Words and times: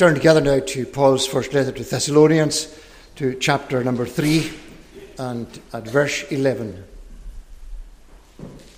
turn 0.00 0.14
together 0.14 0.40
now 0.40 0.58
to 0.58 0.86
Paul's 0.86 1.26
first 1.26 1.52
letter 1.52 1.72
to 1.72 1.84
Thessalonians, 1.84 2.74
to 3.16 3.34
chapter 3.34 3.84
number 3.84 4.06
3 4.06 4.50
and 5.18 5.46
at 5.74 5.86
verse 5.86 6.22
11. 6.30 6.84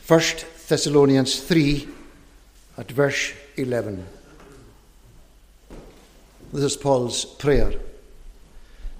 1 0.08 0.20
Thessalonians 0.66 1.38
3 1.38 1.86
at 2.76 2.90
verse 2.90 3.34
11. 3.56 4.04
This 6.52 6.64
is 6.64 6.76
Paul's 6.76 7.24
prayer. 7.24 7.72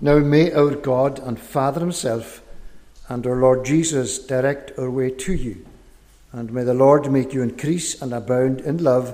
Now 0.01 0.21
may 0.21 0.53
our 0.53 0.77
God 0.77 1.19
and 1.19 1.41
Father 1.41 1.81
Himself 1.81 2.41
and 3.09 3.27
our 3.27 3.35
Lord 3.35 3.65
Jesus 3.65 4.21
direct 4.21 4.79
our 4.79 4.93
way 4.93 5.11
to 5.11 5.33
you, 5.33 5.67
and 6.31 6.53
may 6.53 6.63
the 6.63 6.73
Lord 6.73 7.11
make 7.11 7.33
you 7.33 7.43
increase 7.43 8.01
and 8.01 8.15
abound 8.15 8.61
in 8.61 8.79
love 8.79 9.13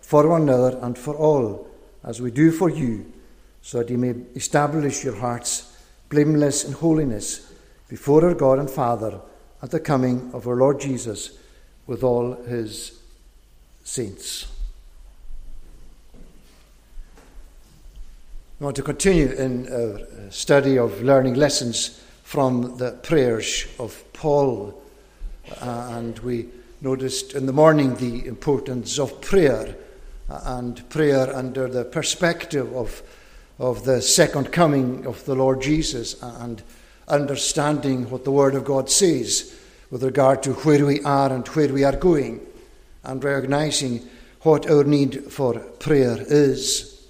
for 0.00 0.28
one 0.28 0.42
another 0.42 0.78
and 0.80 0.96
for 0.96 1.16
all, 1.16 1.73
as 2.04 2.20
we 2.20 2.30
do 2.30 2.50
for 2.50 2.70
you, 2.70 3.12
so 3.62 3.78
that 3.78 3.88
He 3.88 3.96
may 3.96 4.14
establish 4.34 5.04
your 5.04 5.16
hearts 5.16 5.76
blameless 6.08 6.64
in 6.64 6.72
holiness 6.72 7.52
before 7.88 8.24
our 8.24 8.34
God 8.34 8.58
and 8.58 8.70
Father 8.70 9.20
at 9.62 9.70
the 9.70 9.80
coming 9.80 10.30
of 10.32 10.46
our 10.46 10.56
Lord 10.56 10.80
Jesus 10.80 11.38
with 11.86 12.02
all 12.02 12.34
his 12.44 12.98
saints. 13.82 14.46
We 18.58 18.64
want 18.64 18.76
to 18.76 18.82
continue 18.82 19.30
in 19.30 19.72
our 19.72 20.30
study 20.30 20.78
of 20.78 21.02
learning 21.02 21.34
lessons 21.34 22.02
from 22.22 22.78
the 22.78 22.92
prayers 22.92 23.66
of 23.78 24.02
Paul. 24.12 24.80
Uh, 25.60 25.88
and 25.92 26.18
we 26.20 26.48
noticed 26.80 27.34
in 27.34 27.46
the 27.46 27.52
morning 27.52 27.96
the 27.96 28.26
importance 28.26 28.98
of 28.98 29.20
prayer 29.20 29.76
and 30.28 30.88
prayer 30.88 31.34
under 31.34 31.68
the 31.68 31.84
perspective 31.84 32.74
of, 32.74 33.02
of 33.58 33.84
the 33.84 34.00
second 34.00 34.52
coming 34.52 35.06
of 35.06 35.24
the 35.24 35.34
Lord 35.34 35.60
Jesus 35.62 36.20
and 36.22 36.62
understanding 37.08 38.08
what 38.10 38.24
the 38.24 38.32
Word 38.32 38.54
of 38.54 38.64
God 38.64 38.88
says 38.90 39.54
with 39.90 40.02
regard 40.02 40.42
to 40.42 40.52
where 40.54 40.84
we 40.84 41.00
are 41.02 41.32
and 41.32 41.46
where 41.48 41.72
we 41.72 41.84
are 41.84 41.96
going, 41.96 42.40
and 43.04 43.22
recognizing 43.22 44.00
what 44.40 44.68
our 44.68 44.84
need 44.84 45.32
for 45.32 45.58
prayer 45.58 46.16
is. 46.20 47.06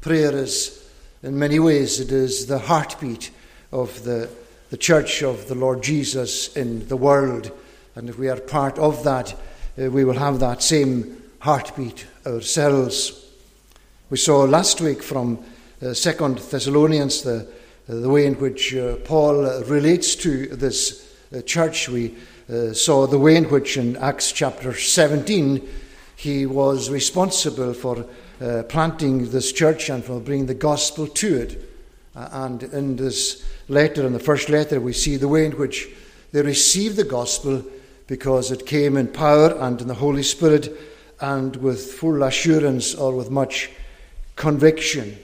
Prayer 0.00 0.34
is, 0.34 0.84
in 1.22 1.38
many 1.38 1.58
ways, 1.58 2.00
it 2.00 2.12
is 2.12 2.46
the 2.46 2.58
heartbeat 2.58 3.30
of 3.72 4.04
the, 4.04 4.28
the 4.70 4.76
church 4.76 5.22
of 5.22 5.48
the 5.48 5.54
Lord 5.54 5.82
Jesus 5.82 6.56
in 6.56 6.86
the 6.88 6.96
world. 6.96 7.50
And 7.94 8.08
if 8.08 8.18
we 8.18 8.28
are 8.28 8.40
part 8.40 8.78
of 8.78 9.04
that, 9.04 9.34
uh, 9.80 9.90
we 9.90 10.04
will 10.04 10.18
have 10.18 10.40
that 10.40 10.62
same 10.62 11.22
heartbeat 11.40 12.06
ourselves. 12.28 13.24
We 14.10 14.16
saw 14.16 14.44
last 14.44 14.80
week 14.80 15.02
from 15.02 15.38
uh, 15.82 15.94
Second 15.94 16.38
Thessalonians 16.38 17.22
the 17.22 17.48
the 17.88 18.08
way 18.08 18.26
in 18.26 18.34
which 18.34 18.74
uh, 18.74 18.96
Paul 18.96 19.62
relates 19.62 20.14
to 20.16 20.46
this 20.48 21.10
uh, 21.34 21.40
church. 21.40 21.88
We 21.88 22.14
uh, 22.48 22.74
saw 22.74 23.06
the 23.06 23.18
way 23.18 23.36
in 23.36 23.44
which 23.44 23.78
in 23.78 23.96
Acts 23.96 24.30
chapter 24.30 24.74
17 24.74 25.66
he 26.16 26.44
was 26.44 26.90
responsible 26.90 27.72
for 27.72 28.04
uh, 28.42 28.64
planting 28.64 29.30
this 29.30 29.52
church 29.52 29.88
and 29.88 30.04
for 30.04 30.20
bringing 30.20 30.46
the 30.46 30.54
gospel 30.54 31.06
to 31.06 31.36
it. 31.36 31.70
Uh, 32.14 32.28
and 32.32 32.62
in 32.64 32.96
this 32.96 33.48
letter, 33.68 34.06
in 34.06 34.12
the 34.12 34.18
first 34.18 34.50
letter, 34.50 34.80
we 34.80 34.92
see 34.92 35.16
the 35.16 35.28
way 35.28 35.46
in 35.46 35.52
which 35.52 35.88
they 36.32 36.42
received 36.42 36.96
the 36.96 37.04
gospel 37.04 37.64
because 38.06 38.50
it 38.50 38.66
came 38.66 38.98
in 38.98 39.08
power 39.08 39.56
and 39.60 39.80
in 39.80 39.88
the 39.88 39.94
Holy 39.94 40.22
Spirit 40.22 40.76
and 41.20 41.56
with 41.56 41.92
full 41.92 42.22
assurance 42.22 42.94
or 42.94 43.14
with 43.14 43.30
much 43.30 43.70
conviction. 44.36 45.18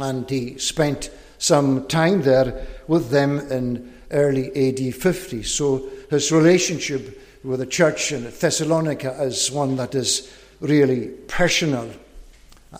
And 0.00 0.28
he 0.28 0.58
spent 0.58 1.10
some 1.38 1.86
time 1.88 2.22
there 2.22 2.66
with 2.86 3.10
them 3.10 3.38
in 3.38 3.92
early 4.10 4.48
AD 4.68 4.94
50. 4.94 5.42
So 5.42 5.88
his 6.10 6.32
relationship 6.32 7.20
with 7.42 7.60
the 7.60 7.66
church 7.66 8.12
in 8.12 8.24
Thessalonica 8.24 9.22
is 9.22 9.50
one 9.50 9.76
that 9.76 9.94
is 9.94 10.32
really 10.60 11.08
personal. 11.28 11.90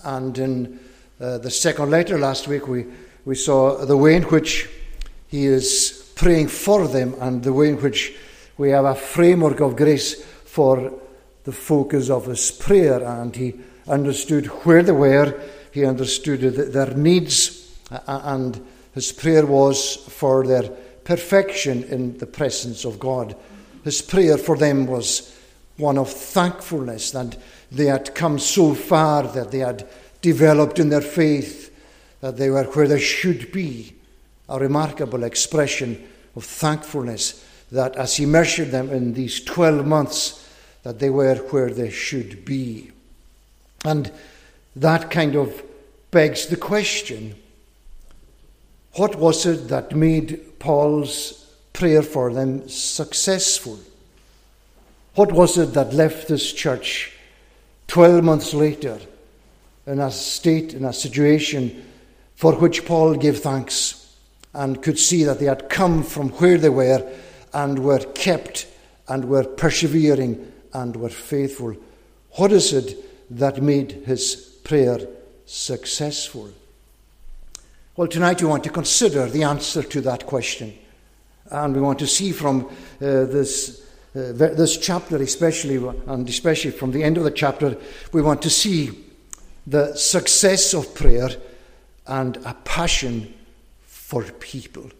And 0.04 0.36
in 0.38 0.80
uh, 1.20 1.38
the 1.38 1.50
second 1.50 1.90
letter 1.90 2.18
last 2.18 2.48
week, 2.48 2.68
we, 2.68 2.86
we 3.24 3.34
saw 3.34 3.84
the 3.84 3.96
way 3.96 4.16
in 4.16 4.22
which 4.24 4.68
he 5.28 5.46
is 5.46 6.12
praying 6.16 6.48
for 6.48 6.86
them 6.86 7.14
and 7.20 7.42
the 7.42 7.52
way 7.52 7.70
in 7.70 7.80
which 7.80 8.14
we 8.58 8.70
have 8.70 8.84
a 8.84 8.94
framework 8.94 9.60
of 9.60 9.76
grace 9.76 10.22
for 10.22 10.92
the 11.50 11.56
focus 11.56 12.10
of 12.10 12.26
his 12.26 12.50
prayer. 12.50 13.02
And 13.02 13.34
he 13.34 13.54
understood 13.88 14.46
where 14.64 14.82
they 14.82 14.92
were, 14.92 15.40
he 15.72 15.84
understood 15.84 16.40
their 16.40 16.94
needs 16.94 17.76
and 18.06 18.64
his 18.94 19.12
prayer 19.12 19.46
was 19.46 19.96
for 19.96 20.46
their 20.46 20.68
perfection 21.04 21.84
in 21.84 22.18
the 22.18 22.26
presence 22.26 22.84
of 22.84 23.00
God. 23.00 23.34
His 23.84 24.02
prayer 24.02 24.38
for 24.38 24.56
them 24.56 24.86
was 24.86 25.36
one 25.76 25.98
of 25.98 26.10
thankfulness 26.10 27.10
that 27.12 27.36
they 27.72 27.86
had 27.86 28.14
come 28.14 28.38
so 28.38 28.74
far, 28.74 29.22
that 29.24 29.50
they 29.50 29.60
had 29.60 29.88
developed 30.20 30.78
in 30.78 30.88
their 30.88 31.00
faith, 31.00 31.74
that 32.20 32.36
they 32.36 32.50
were 32.50 32.64
where 32.64 32.88
they 32.88 33.00
should 33.00 33.50
be. 33.50 33.94
A 34.48 34.58
remarkable 34.58 35.22
expression 35.22 36.08
of 36.36 36.44
thankfulness 36.44 37.44
that 37.70 37.96
as 37.96 38.16
he 38.16 38.26
measured 38.26 38.70
them 38.70 38.90
in 38.90 39.14
these 39.14 39.42
12 39.44 39.86
months, 39.86 40.49
that 40.82 40.98
they 40.98 41.10
were 41.10 41.36
where 41.36 41.70
they 41.70 41.90
should 41.90 42.44
be. 42.44 42.90
And 43.84 44.10
that 44.76 45.10
kind 45.10 45.34
of 45.34 45.62
begs 46.10 46.46
the 46.46 46.56
question 46.56 47.34
what 48.94 49.14
was 49.14 49.46
it 49.46 49.68
that 49.68 49.94
made 49.94 50.58
Paul's 50.58 51.46
prayer 51.72 52.02
for 52.02 52.32
them 52.32 52.68
successful? 52.68 53.78
What 55.14 55.30
was 55.30 55.56
it 55.58 55.74
that 55.74 55.94
left 55.94 56.26
this 56.26 56.52
church 56.52 57.12
12 57.86 58.24
months 58.24 58.52
later 58.52 58.98
in 59.86 60.00
a 60.00 60.10
state, 60.10 60.74
in 60.74 60.84
a 60.84 60.92
situation 60.92 61.84
for 62.34 62.54
which 62.54 62.84
Paul 62.84 63.14
gave 63.14 63.38
thanks 63.38 64.16
and 64.54 64.82
could 64.82 64.98
see 64.98 65.24
that 65.24 65.38
they 65.38 65.46
had 65.46 65.68
come 65.68 66.02
from 66.02 66.30
where 66.30 66.58
they 66.58 66.68
were 66.68 67.08
and 67.52 67.78
were 67.78 67.98
kept 67.98 68.66
and 69.08 69.24
were 69.26 69.44
persevering 69.44 70.52
and 70.72 70.96
were 70.96 71.08
faithful? 71.08 71.76
What 72.32 72.52
is 72.52 72.72
it 72.72 72.96
that 73.36 73.62
made 73.62 73.92
his 74.06 74.36
prayer 74.64 74.98
successful? 75.46 76.50
Well, 77.96 78.08
tonight 78.08 78.40
we 78.40 78.48
want 78.48 78.64
to 78.64 78.70
consider 78.70 79.26
the 79.26 79.42
answer 79.42 79.82
to 79.82 80.00
that 80.02 80.26
question. 80.26 80.78
And 81.50 81.74
we 81.74 81.80
want 81.80 81.98
to 81.98 82.06
see 82.06 82.32
from 82.32 82.66
uh, 82.66 82.70
this, 83.00 83.82
uh, 84.14 84.32
this 84.32 84.78
chapter, 84.78 85.16
especially, 85.16 85.76
and 86.06 86.28
especially 86.28 86.70
from 86.70 86.92
the 86.92 87.02
end 87.02 87.18
of 87.18 87.24
the 87.24 87.30
chapter, 87.30 87.76
we 88.12 88.22
want 88.22 88.42
to 88.42 88.50
see 88.50 88.90
the 89.66 89.94
success 89.94 90.72
of 90.72 90.94
prayer 90.94 91.30
and 92.06 92.36
a 92.38 92.54
passion 92.64 93.34
for 93.84 94.22
people. 94.24 94.90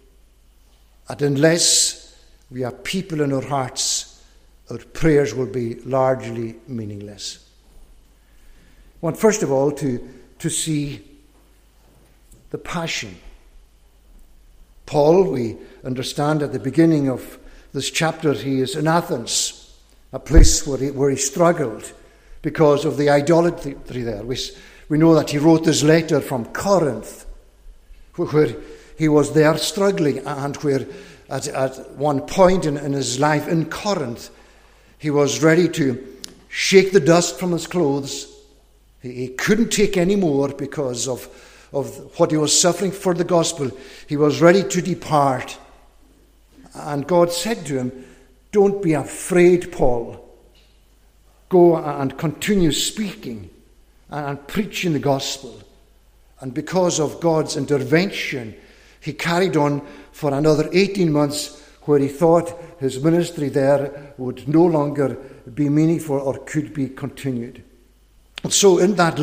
And 1.08 1.22
unless 1.22 2.16
we 2.50 2.60
have 2.62 2.84
people 2.84 3.20
in 3.20 3.32
our 3.32 3.42
hearts, 3.42 3.99
our 4.70 4.78
prayers 4.78 5.34
will 5.34 5.46
be 5.46 5.76
largely 5.80 6.56
meaningless. 6.68 7.46
I 9.02 9.06
want, 9.06 9.16
first 9.16 9.42
of 9.42 9.50
all, 9.50 9.72
to, 9.72 10.08
to 10.38 10.50
see 10.50 11.02
the 12.50 12.58
passion. 12.58 13.16
Paul, 14.86 15.24
we 15.30 15.56
understand 15.84 16.42
at 16.42 16.52
the 16.52 16.58
beginning 16.58 17.08
of 17.08 17.38
this 17.72 17.90
chapter, 17.90 18.32
he 18.32 18.60
is 18.60 18.76
in 18.76 18.86
Athens, 18.86 19.74
a 20.12 20.18
place 20.18 20.66
where 20.66 20.78
he, 20.78 20.90
where 20.90 21.10
he 21.10 21.16
struggled 21.16 21.92
because 22.42 22.84
of 22.84 22.96
the 22.96 23.10
idolatry 23.10 24.02
there. 24.02 24.22
We, 24.22 24.36
we 24.88 24.98
know 24.98 25.14
that 25.14 25.30
he 25.30 25.38
wrote 25.38 25.64
this 25.64 25.82
letter 25.82 26.20
from 26.20 26.46
Corinth, 26.46 27.26
where 28.16 28.56
he 28.98 29.08
was 29.08 29.32
there 29.32 29.56
struggling, 29.56 30.18
and 30.26 30.56
where 30.56 30.86
at, 31.28 31.46
at 31.48 31.90
one 31.92 32.22
point 32.22 32.66
in, 32.66 32.76
in 32.76 32.92
his 32.92 33.20
life 33.20 33.46
in 33.46 33.66
Corinth, 33.66 34.30
he 35.00 35.10
was 35.10 35.42
ready 35.42 35.68
to 35.70 36.06
shake 36.48 36.92
the 36.92 37.00
dust 37.00 37.40
from 37.40 37.50
his 37.50 37.66
clothes. 37.66 38.32
He, 39.02 39.12
he 39.12 39.28
couldn't 39.28 39.70
take 39.70 39.96
any 39.96 40.14
more 40.14 40.50
because 40.50 41.08
of 41.08 41.28
of 41.72 42.18
what 42.18 42.30
he 42.30 42.36
was 42.36 42.58
suffering 42.58 42.90
for 42.90 43.14
the 43.14 43.24
gospel, 43.24 43.70
he 44.08 44.16
was 44.16 44.40
ready 44.40 44.64
to 44.64 44.82
depart. 44.82 45.58
And 46.74 47.06
God 47.06 47.32
said 47.32 47.64
to 47.66 47.78
him, 47.78 48.04
Don't 48.52 48.82
be 48.82 48.94
afraid, 48.94 49.72
Paul. 49.72 50.26
Go 51.48 51.76
and 51.76 52.16
continue 52.16 52.72
speaking 52.72 53.50
and 54.08 54.46
preaching 54.46 54.92
the 54.92 54.98
gospel. 54.98 55.60
And 56.40 56.54
because 56.54 57.00
of 57.00 57.20
God's 57.20 57.56
intervention, 57.56 58.54
he 59.00 59.12
carried 59.12 59.56
on 59.56 59.86
for 60.12 60.32
another 60.32 60.68
18 60.72 61.12
months 61.12 61.59
where 61.90 61.98
he 61.98 62.06
thought 62.06 62.56
his 62.78 63.02
ministry 63.02 63.48
there 63.48 64.14
would 64.16 64.46
no 64.46 64.64
longer 64.64 65.18
be 65.52 65.68
meaningful 65.68 66.18
or 66.18 66.38
could 66.44 66.72
be 66.72 66.88
continued. 66.88 67.64
And 68.44 68.52
So, 68.52 68.78
in 68.78 68.94
that 68.94 69.18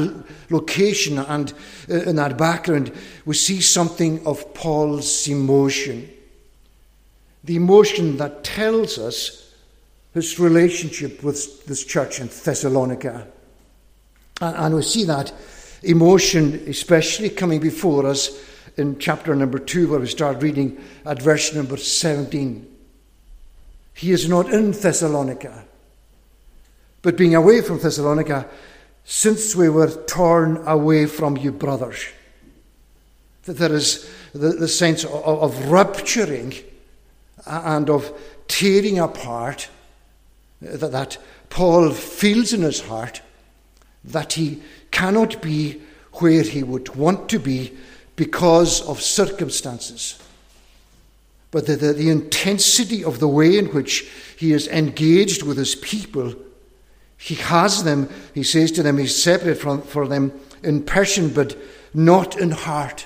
location 0.50 1.18
and 1.18 1.54
uh, 1.90 2.02
in 2.02 2.18
that 2.18 2.38
background, 2.38 2.92
we 3.25 3.36
see 3.36 3.62
something 3.62 4.28
of 4.28 4.54
Paul's 4.54 5.28
emotion. 5.30 6.10
The 7.46 7.56
emotion 7.56 8.18
that 8.18 8.44
tells 8.44 8.98
us 8.98 9.54
his 10.14 10.38
relationship 10.38 11.24
with 11.24 11.66
this 11.68 11.86
church 11.86 12.19
in 12.19 12.28
Thessalonica. 12.28 13.28
And 14.42 14.75
we 14.75 14.81
see 14.81 15.06
that 15.06 15.31
emotion, 15.84 16.66
especially 16.68 17.30
coming 17.30 17.62
before 17.62 18.06
us 18.06 18.38
in 18.78 19.00
chapter 19.00 19.36
number 19.36 19.60
2, 19.60 19.90
where 19.90 20.00
we 20.00 20.08
start 20.08 20.42
reading 20.42 20.82
at 21.06 21.22
verse 21.22 21.54
number 21.54 21.78
17. 21.78 22.76
He 23.94 24.12
is 24.12 24.30
not 24.30 24.54
in 24.54 24.72
Thessalonica, 24.72 25.66
but 27.02 27.18
being 27.18 27.36
away 27.36 27.62
from 27.62 27.80
Thessalonica, 27.80 28.48
since 29.04 29.56
we 29.56 29.70
were 29.70 29.90
torn 30.06 30.58
away 30.68 31.08
from 31.08 31.38
you, 31.38 31.52
brothers. 31.52 32.06
That 33.46 33.54
there 33.54 33.74
is 33.74 34.10
the, 34.34 34.50
the 34.50 34.68
sense 34.68 35.04
of, 35.04 35.12
of 35.12 35.70
rupturing 35.70 36.54
and 37.46 37.90
of 37.90 38.12
tearing 38.48 39.00
apart 39.00 39.70
that, 40.62 40.92
that 40.92 41.18
Paul 41.50 41.92
feels 41.92 42.54
in 42.54 42.62
his 42.62 42.82
heart 42.82 43.22
that 44.04 44.34
he 44.34 44.62
cannot 44.92 45.42
be 45.42 45.82
where 46.14 46.44
he 46.44 46.64
would 46.64 46.96
want 46.96 47.30
to 47.30 47.40
be 47.40 47.78
because 48.18 48.81
of 48.81 49.02
circumstances. 49.02 50.19
But 51.52 51.66
the, 51.66 51.78
the, 51.78 51.94
the, 51.94 52.10
intensity 52.10 53.06
of 53.06 53.19
the 53.19 53.28
way 53.28 53.58
in 53.58 53.68
which 53.68 54.10
he 54.38 54.52
is 54.52 54.68
engaged 54.68 55.44
with 55.44 55.58
his 55.58 55.75
people, 55.75 56.36
he 57.18 57.36
has 57.36 57.86
them, 57.86 58.10
he 58.34 58.44
says 58.44 58.72
to 58.74 58.84
them, 58.84 58.98
he's 58.98 59.16
separate 59.16 59.56
from, 59.56 59.81
for 59.81 60.08
them 60.08 60.38
in 60.62 60.84
person, 60.84 61.30
but 61.30 61.58
not 61.94 62.38
in 62.38 62.52
heart, 62.52 63.06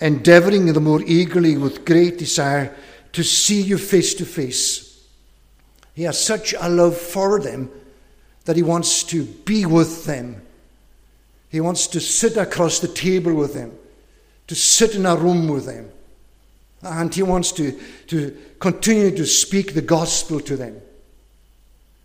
endeavouring 0.00 0.66
the 0.66 0.80
more 0.80 1.02
eagerly 1.02 1.56
with 1.56 1.84
great 1.84 2.18
desire 2.18 2.74
to 3.12 3.22
see 3.22 3.60
you 3.60 3.78
face 3.78 4.14
to 4.14 4.24
face. 4.24 5.06
He 5.94 6.02
has 6.04 6.20
such 6.20 6.54
a 6.58 6.68
love 6.68 6.96
for 6.96 7.40
them 7.40 7.70
that 8.46 8.56
he 8.56 8.62
wants 8.62 9.04
to 9.04 9.24
be 9.24 9.66
with 9.66 10.06
them. 10.06 10.42
He 11.50 11.60
wants 11.60 11.86
to 11.88 12.00
sit 12.00 12.36
across 12.36 12.78
the 12.78 12.88
table 12.88 13.34
with 13.34 13.54
them, 13.54 13.72
to 14.48 14.54
sit 14.54 14.94
in 14.94 15.06
a 15.06 15.16
room 15.16 15.48
with 15.48 15.66
them. 15.66 15.90
And 16.82 17.14
he 17.14 17.22
wants 17.22 17.52
to, 17.52 17.78
to 18.08 18.36
continue 18.58 19.16
to 19.16 19.26
speak 19.26 19.74
the 19.74 19.82
gospel 19.82 20.40
to 20.40 20.56
them. 20.56 20.80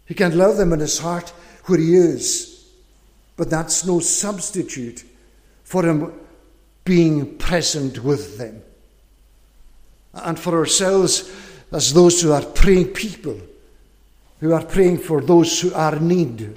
He 0.06 0.14
can 0.14 0.38
love 0.38 0.58
them 0.58 0.74
in 0.74 0.80
his 0.80 1.00
heart 1.00 1.30
where 1.66 1.80
he 1.80 1.96
is, 1.96 2.66
but 3.38 3.50
that's 3.50 3.86
no 3.86 4.00
substitute 4.00 5.04
for 5.64 5.86
him 5.86 6.14
being 6.84 7.38
present 7.38 8.04
with 8.04 8.38
them. 8.38 8.62
And 10.14 10.38
for 10.38 10.58
ourselves, 10.58 11.32
as 11.72 11.94
those 11.94 12.22
who 12.22 12.32
are 12.34 12.46
praying 12.46 12.90
people, 12.90 13.40
who 14.40 14.54
are 14.54 14.66
praying 14.66 15.00
for 15.00 15.22
those 15.22 15.62
who 15.62 15.74
are 15.74 15.96
in 15.96 16.08
need, 16.08 16.56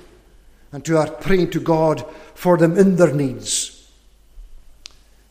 and 0.73 0.87
who 0.87 0.97
are 0.97 1.11
praying 1.11 1.51
to 1.53 1.61
God 1.61 2.05
for 2.35 2.59
them 2.59 2.77
in 2.77 2.97
their 2.97 3.15
needs. 3.15 3.76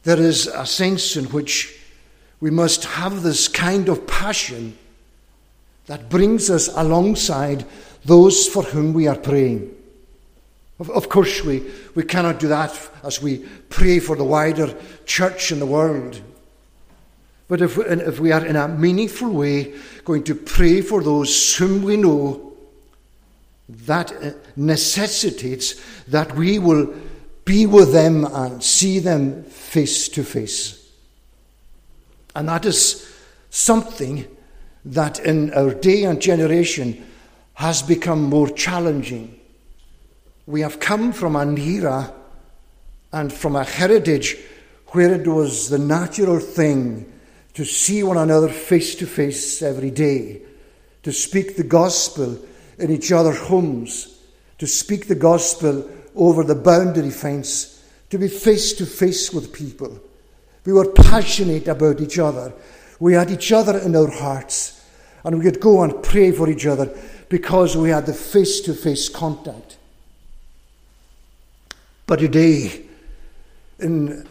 There 0.05 0.19
is 0.19 0.45
a 0.45 0.67
sense 0.67 1.15
in 1.15 1.25
which 1.25 1.77
we 2.39 2.51
must 2.51 2.85
have 2.85 3.23
this 3.23 3.47
kind 3.47 3.89
of 3.89 4.05
passion 4.05 4.77
that 5.87 6.09
brings 6.09 6.49
us 6.49 6.67
alongside 6.75 7.65
those 8.05 8.47
for 8.47 8.61
whom 8.61 8.93
we 8.93 9.07
are 9.07 9.17
praying. 9.17 9.75
Of, 10.79 10.91
of, 10.91 11.09
course, 11.09 11.43
we, 11.43 11.63
we 11.95 12.03
cannot 12.03 12.39
do 12.39 12.47
that 12.49 12.77
as 13.03 13.19
we 13.19 13.39
pray 13.69 13.99
for 13.99 14.15
the 14.15 14.23
wider 14.23 14.75
church 15.05 15.51
in 15.51 15.57
the 15.57 15.65
world. 15.65 16.21
But 17.47 17.61
if 17.61 17.75
we, 17.75 17.85
if 17.85 18.19
we 18.19 18.31
are 18.31 18.45
in 18.45 18.55
a 18.55 18.67
meaningful 18.67 19.31
way 19.31 19.73
going 20.03 20.23
to 20.25 20.35
pray 20.35 20.81
for 20.81 21.01
those 21.01 21.55
whom 21.55 21.81
we 21.81 21.97
know, 21.97 22.53
that 23.69 24.11
uh, 24.11 24.31
necessitates 24.55 25.81
that 26.05 26.35
we 26.35 26.59
will 26.59 26.93
be 27.45 27.65
with 27.68 27.94
them 27.94 28.25
and 28.25 28.63
see 28.63 29.00
them 29.00 29.44
face 29.44 30.09
to 30.09 30.24
face. 30.24 30.92
And 32.36 32.50
that 32.50 32.65
is 32.65 33.09
something 33.51 34.27
that 34.83 35.19
in 35.19 35.53
our 35.53 35.74
day 35.74 36.03
and 36.03 36.21
generation 36.21 37.06
has 37.53 37.81
become 37.81 38.24
more 38.24 38.50
challenging. 38.50 39.39
We 40.45 40.62
have 40.62 40.80
come 40.80 41.13
from 41.13 41.36
an 41.36 41.57
era 41.57 42.13
and 43.13 43.31
from 43.31 43.56
a 43.56 43.63
heritage 43.63 44.38
where 44.88 45.13
it 45.13 45.27
was 45.27 45.69
the 45.69 45.80
natural 45.80 46.39
thing 46.39 47.12
to 47.53 47.63
see 47.63 48.03
one 48.03 48.18
another 48.18 48.50
face 48.50 48.95
to 48.95 49.07
face 49.07 49.62
every 49.62 49.91
day, 49.91 50.41
to 51.03 51.13
speak 51.13 51.56
the 51.56 51.63
gospel 51.63 52.38
in 52.77 52.91
each 52.91 53.12
other's 53.12 53.39
homes, 53.39 54.19
to 54.57 54.68
speak 54.68 55.07
the 55.07 55.15
gospel 55.15 55.89
over 56.15 56.44
the 56.44 56.56
boundary 56.56 57.09
fence, 57.09 57.83
to 58.09 58.17
be 58.17 58.27
face 58.27 58.73
to 58.73 58.85
face 58.85 59.33
with 59.33 59.53
people. 59.53 60.00
We 60.65 60.73
were 60.73 60.91
passionate 60.91 61.67
about 61.67 62.01
each 62.01 62.17
other. 62.19 62.53
We 63.00 63.13
had 63.13 63.29
each 63.29 63.51
other 63.51 63.77
in 63.77 63.95
our 63.95 64.09
hearts, 64.09 64.83
and 65.23 65.38
we 65.38 65.44
could 65.44 65.59
go 65.59 65.83
and 65.83 66.03
pray 66.03 66.31
for 66.31 66.50
each 66.50 66.65
other 66.65 66.95
because 67.29 67.75
we 67.75 67.89
had 67.89 68.06
the 68.06 68.13
face 68.13 68.62
to 68.62 68.73
face 68.73 69.09
contact. 69.09 69.77
But 72.07 72.19
today, 72.19 72.85
in 73.79 74.27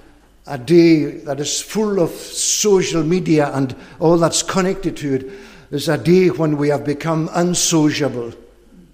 a 0.47 0.59
day 0.59 1.05
that 1.05 1.41
is 1.41 1.61
full 1.61 2.01
of 2.01 2.11
social 2.11 3.03
media 3.03 3.51
and 3.53 3.75
all 3.99 4.17
that's 4.17 4.43
connected 4.43 4.97
to 4.99 5.15
it, 5.15 5.33
is 5.71 5.89
a 5.89 5.99
day 5.99 6.29
when 6.29 6.57
we 6.57 6.69
have 6.69 6.85
become 6.85 7.29
unsociable 7.33 8.33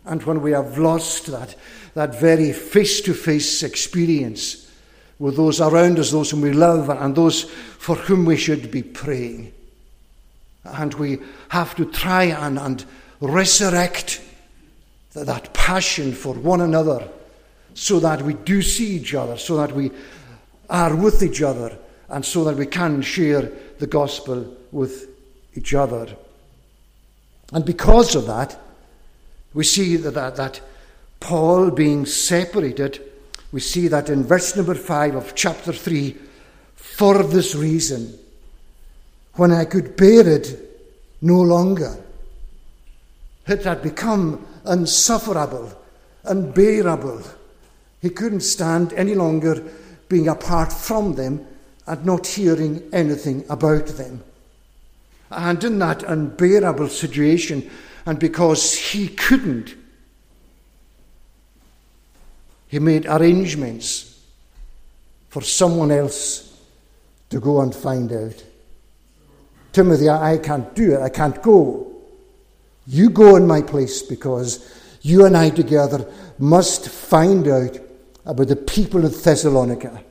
and 0.07 0.23
when 0.23 0.41
we 0.41 0.53
have 0.53 0.79
lost 0.79 1.27
that, 1.27 1.55
that 1.95 2.19
very 2.21 2.53
face 2.53 3.01
to 3.03 3.15
face 3.15 3.63
experience 3.63 4.71
with 5.19 5.37
those 5.37 5.61
around 5.61 5.99
us, 5.99 6.11
those 6.11 6.31
whom 6.31 6.41
we 6.41 6.53
love, 6.53 6.89
and 6.89 7.15
those 7.15 7.45
for 7.45 7.95
whom 7.95 8.25
we 8.25 8.37
should 8.37 8.71
be 8.71 8.83
praying. 8.83 9.53
And 10.65 10.95
we 10.95 11.19
have 11.51 11.75
to 11.77 11.85
try 11.85 12.25
and, 12.25 12.59
and 12.59 12.85
resurrect 13.21 14.23
that 15.13 15.53
passion 15.53 16.13
for 16.13 16.35
one 16.35 16.61
another 16.61 17.07
so 17.75 18.01
that 18.01 18.23
we 18.23 18.35
do 18.35 18.63
see 18.63 18.97
each 18.97 19.15
other, 19.15 19.37
so 19.37 19.57
that 19.57 19.73
we 19.73 19.91
are 20.69 20.95
with 20.95 21.23
each 21.23 21.43
other, 21.43 21.77
and 22.09 22.25
so 22.25 22.45
that 22.45 22.57
we 22.57 22.67
can 22.67 23.03
share 23.03 23.51
the 23.79 23.87
gospel 23.87 24.57
with 24.73 25.09
each 25.55 25.75
other. 25.75 26.09
And 27.53 27.65
because 27.65 28.15
of 28.15 28.27
that, 28.27 28.59
we 29.53 29.65
see 29.65 29.97
that, 29.97 30.15
that, 30.15 30.37
that 30.37 30.61
Paul 31.21 31.71
being 31.71 32.07
separated, 32.07 33.01
we 33.53 33.61
see 33.61 33.89
that 33.89 34.09
in 34.09 34.25
verse 34.25 34.57
number 34.57 34.75
5 34.75 35.15
of 35.15 35.35
chapter 35.35 35.73
3 35.73 36.17
for 36.75 37.23
this 37.23 37.55
reason, 37.55 38.19
when 39.35 39.53
I 39.53 39.65
could 39.65 39.97
bear 39.97 40.27
it 40.29 40.59
no 41.23 41.41
longer, 41.41 42.03
it 43.47 43.65
had 43.65 43.83
become 43.83 44.47
unsufferable, 44.65 45.73
unbearable. 46.25 47.23
He 48.01 48.11
couldn't 48.11 48.41
stand 48.41 48.93
any 48.95 49.15
longer 49.15 49.63
being 50.09 50.29
apart 50.29 50.73
from 50.73 51.15
them 51.15 51.47
and 51.87 52.05
not 52.05 52.27
hearing 52.27 52.83
anything 52.93 53.45
about 53.49 53.87
them. 53.87 54.23
And 55.31 55.63
in 55.63 55.79
that 55.79 56.03
unbearable 56.03 56.89
situation, 56.89 57.71
and 58.07 58.19
because 58.19 58.75
he 58.75 59.09
couldn't, 59.09 59.75
he 62.71 62.79
made 62.79 63.05
arrangements 63.07 64.23
for 65.29 65.43
someone 65.43 65.91
else 65.91 66.57
to 67.29 67.41
go 67.41 67.63
and 67.63 67.75
find 67.75 68.13
out. 68.13 68.45
Timothy, 69.73 70.09
I 70.09 70.39
can't 70.39 70.73
do 70.77 70.95
it. 70.95 71.01
I 71.01 71.09
can't 71.09 71.43
go. 71.43 71.93
You 72.87 73.11
go 73.11 73.35
in 73.35 73.45
my 73.45 73.61
place 73.61 74.03
because 74.03 74.73
you 75.03 75.25
and 75.25 75.37
I 75.37 75.51
together 75.51 76.09
must 76.39 76.89
find 76.89 77.49
out 77.49 77.77
about 78.25 78.47
the 78.47 78.55
people 78.55 79.05
of 79.05 79.21
Thessalonica 79.21 80.05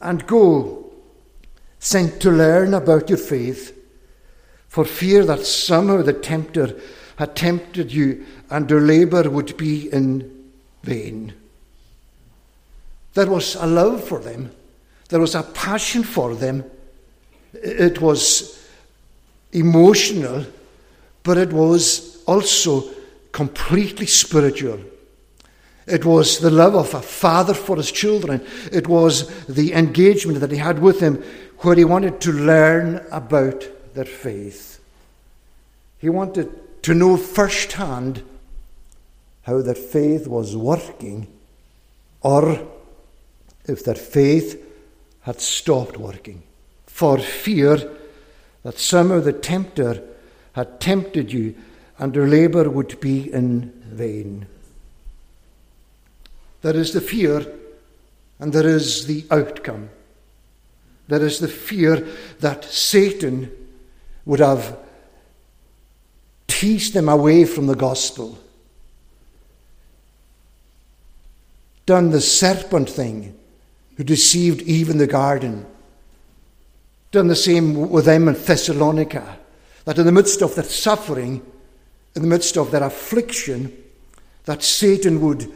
and 0.00 0.26
go, 0.26 0.92
sent 1.78 2.20
to 2.22 2.32
learn 2.32 2.74
about 2.74 3.08
your 3.08 3.18
faith 3.18 3.78
for 4.68 4.84
fear 4.84 5.24
that 5.24 5.46
somehow 5.46 6.02
the 6.02 6.14
tempter 6.14 6.74
had 7.14 7.36
tempted 7.36 7.92
you 7.92 8.26
and 8.50 8.68
your 8.68 8.80
labour 8.80 9.30
would 9.30 9.56
be 9.56 9.88
in 9.92 10.50
vain. 10.82 11.32
There 13.14 13.26
was 13.26 13.54
a 13.54 13.66
love 13.66 14.04
for 14.04 14.18
them, 14.18 14.50
there 15.08 15.20
was 15.20 15.34
a 15.34 15.42
passion 15.42 16.02
for 16.02 16.34
them. 16.34 16.64
It 17.52 18.00
was 18.00 18.60
emotional, 19.52 20.44
but 21.22 21.38
it 21.38 21.52
was 21.52 22.22
also 22.26 22.84
completely 23.30 24.06
spiritual. 24.06 24.80
It 25.86 26.04
was 26.04 26.38
the 26.38 26.50
love 26.50 26.74
of 26.74 26.94
a 26.94 27.02
father 27.02 27.54
for 27.54 27.76
his 27.76 27.92
children. 27.92 28.44
It 28.72 28.88
was 28.88 29.28
the 29.46 29.74
engagement 29.74 30.40
that 30.40 30.50
he 30.50 30.56
had 30.56 30.78
with 30.78 31.00
them 31.00 31.22
where 31.58 31.76
he 31.76 31.84
wanted 31.84 32.20
to 32.22 32.32
learn 32.32 33.06
about 33.12 33.64
their 33.94 34.04
faith. 34.04 34.80
He 35.98 36.08
wanted 36.08 36.82
to 36.82 36.94
know 36.94 37.16
firsthand 37.16 38.22
how 39.42 39.62
their 39.62 39.74
faith 39.74 40.26
was 40.26 40.56
working 40.56 41.26
or 42.20 42.66
if 43.66 43.84
their 43.84 43.94
faith 43.94 44.62
had 45.22 45.40
stopped 45.40 45.96
working 45.96 46.42
for 46.86 47.18
fear 47.18 47.76
that 48.62 48.78
somehow 48.78 49.20
the 49.20 49.32
tempter 49.32 50.02
had 50.52 50.80
tempted 50.80 51.32
you 51.32 51.54
and 51.98 52.14
your 52.14 52.28
labour 52.28 52.68
would 52.68 53.00
be 53.00 53.32
in 53.32 53.72
vain. 53.86 54.46
There 56.62 56.76
is 56.76 56.92
the 56.92 57.00
fear 57.00 57.46
and 58.38 58.52
there 58.52 58.66
is 58.66 59.06
the 59.06 59.24
outcome. 59.30 59.90
There 61.08 61.24
is 61.24 61.38
the 61.38 61.48
fear 61.48 62.06
that 62.40 62.64
Satan 62.64 63.50
would 64.24 64.40
have 64.40 64.78
teased 66.46 66.94
them 66.94 67.08
away 67.08 67.44
from 67.44 67.66
the 67.66 67.74
gospel, 67.74 68.38
done 71.84 72.10
the 72.10 72.20
serpent 72.20 72.88
thing, 72.88 73.36
who 73.96 74.04
deceived 74.04 74.62
Eve 74.62 74.90
in 74.90 74.98
the 74.98 75.06
garden, 75.06 75.66
done 77.10 77.28
the 77.28 77.36
same 77.36 77.90
with 77.90 78.06
them 78.06 78.28
in 78.28 78.34
Thessalonica, 78.34 79.38
that 79.84 79.98
in 79.98 80.06
the 80.06 80.12
midst 80.12 80.42
of 80.42 80.54
their 80.54 80.64
suffering, 80.64 81.42
in 82.16 82.22
the 82.22 82.28
midst 82.28 82.56
of 82.56 82.70
their 82.70 82.82
affliction, 82.82 83.72
that 84.46 84.62
Satan 84.62 85.20
would 85.20 85.50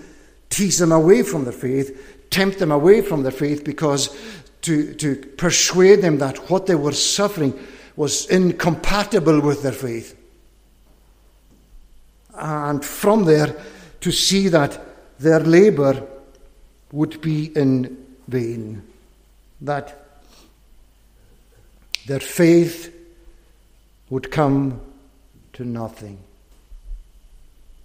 tease 0.50 0.78
them 0.78 0.92
away 0.92 1.22
from 1.22 1.44
their 1.44 1.52
faith, 1.52 2.26
tempt 2.30 2.58
them 2.58 2.70
away 2.70 3.00
from 3.00 3.22
their 3.22 3.32
faith, 3.32 3.64
because 3.64 4.16
to, 4.62 4.94
to 4.94 5.16
persuade 5.16 6.02
them 6.02 6.18
that 6.18 6.50
what 6.50 6.66
they 6.66 6.74
were 6.74 6.92
suffering 6.92 7.58
was 7.96 8.26
incompatible 8.26 9.40
with 9.40 9.62
their 9.62 9.72
faith. 9.72 10.16
And 12.34 12.84
from 12.84 13.24
there, 13.24 13.56
to 14.00 14.12
see 14.12 14.48
that 14.48 14.80
their 15.18 15.40
labour 15.40 16.06
would 16.92 17.20
be 17.20 17.46
in 17.56 18.07
vain, 18.28 18.82
that 19.60 20.06
their 22.06 22.20
faith 22.20 22.94
would 24.10 24.30
come 24.30 24.80
to 25.54 25.64
nothing. 25.64 26.18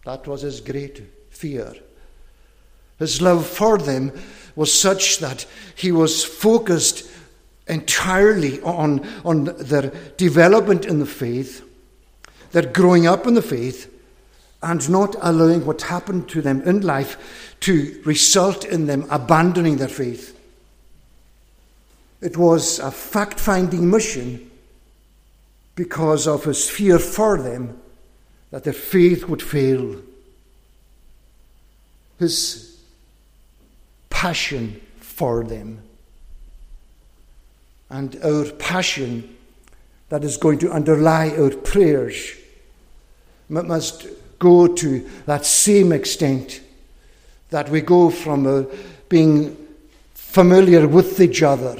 That 0.05 0.27
was 0.27 0.41
his 0.41 0.61
great 0.61 1.01
fear. 1.29 1.73
His 2.99 3.21
love 3.21 3.45
for 3.47 3.77
them 3.77 4.11
was 4.55 4.71
such 4.71 5.19
that 5.19 5.45
he 5.75 5.91
was 5.91 6.23
focused 6.23 7.09
entirely 7.67 8.61
on, 8.61 9.05
on 9.25 9.45
their 9.45 9.91
development 10.17 10.85
in 10.85 10.99
the 10.99 11.05
faith, 11.05 11.63
their 12.51 12.65
growing 12.65 13.07
up 13.07 13.25
in 13.25 13.33
the 13.33 13.41
faith, 13.41 13.92
and 14.63 14.89
not 14.89 15.15
allowing 15.21 15.65
what 15.65 15.81
happened 15.81 16.29
to 16.29 16.41
them 16.41 16.61
in 16.61 16.81
life 16.81 17.55
to 17.59 18.01
result 18.05 18.63
in 18.63 18.87
them 18.87 19.05
abandoning 19.09 19.77
their 19.77 19.89
faith. 19.89 20.39
It 22.21 22.37
was 22.37 22.79
a 22.79 22.89
fact 22.89 23.39
finding 23.39 23.89
mission 23.89 24.49
because 25.75 26.27
of 26.27 26.45
his 26.45 26.69
fear 26.69 26.97
for 26.97 27.37
them 27.37 27.77
that 28.51 28.63
their 28.63 28.73
faith 28.73 29.27
would 29.27 29.41
fail. 29.41 29.97
His 32.19 32.79
passion 34.09 34.79
for 34.99 35.43
them. 35.43 35.81
And 37.89 38.15
our 38.23 38.45
passion 38.53 39.35
that 40.07 40.23
is 40.23 40.37
going 40.37 40.59
to 40.59 40.71
underlie 40.71 41.31
our 41.31 41.49
prayers 41.49 42.35
must 43.49 44.07
go 44.43 44.67
to 44.67 45.09
that 45.25 45.45
same 45.45 45.93
extent 45.93 46.59
that 47.49 47.69
we 47.69 47.79
go 47.79 48.09
from 48.09 48.45
uh, 48.45 48.63
being 49.07 49.55
familiar 50.13 50.85
with 50.85 51.21
each 51.21 51.41
other, 51.41 51.77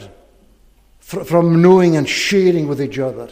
fr- 1.00 1.24
from 1.24 1.62
knowing 1.62 1.98
and 1.98 2.08
sharing 2.08 2.67
with 2.67 2.82
each 2.82 3.00
other, 3.00 3.27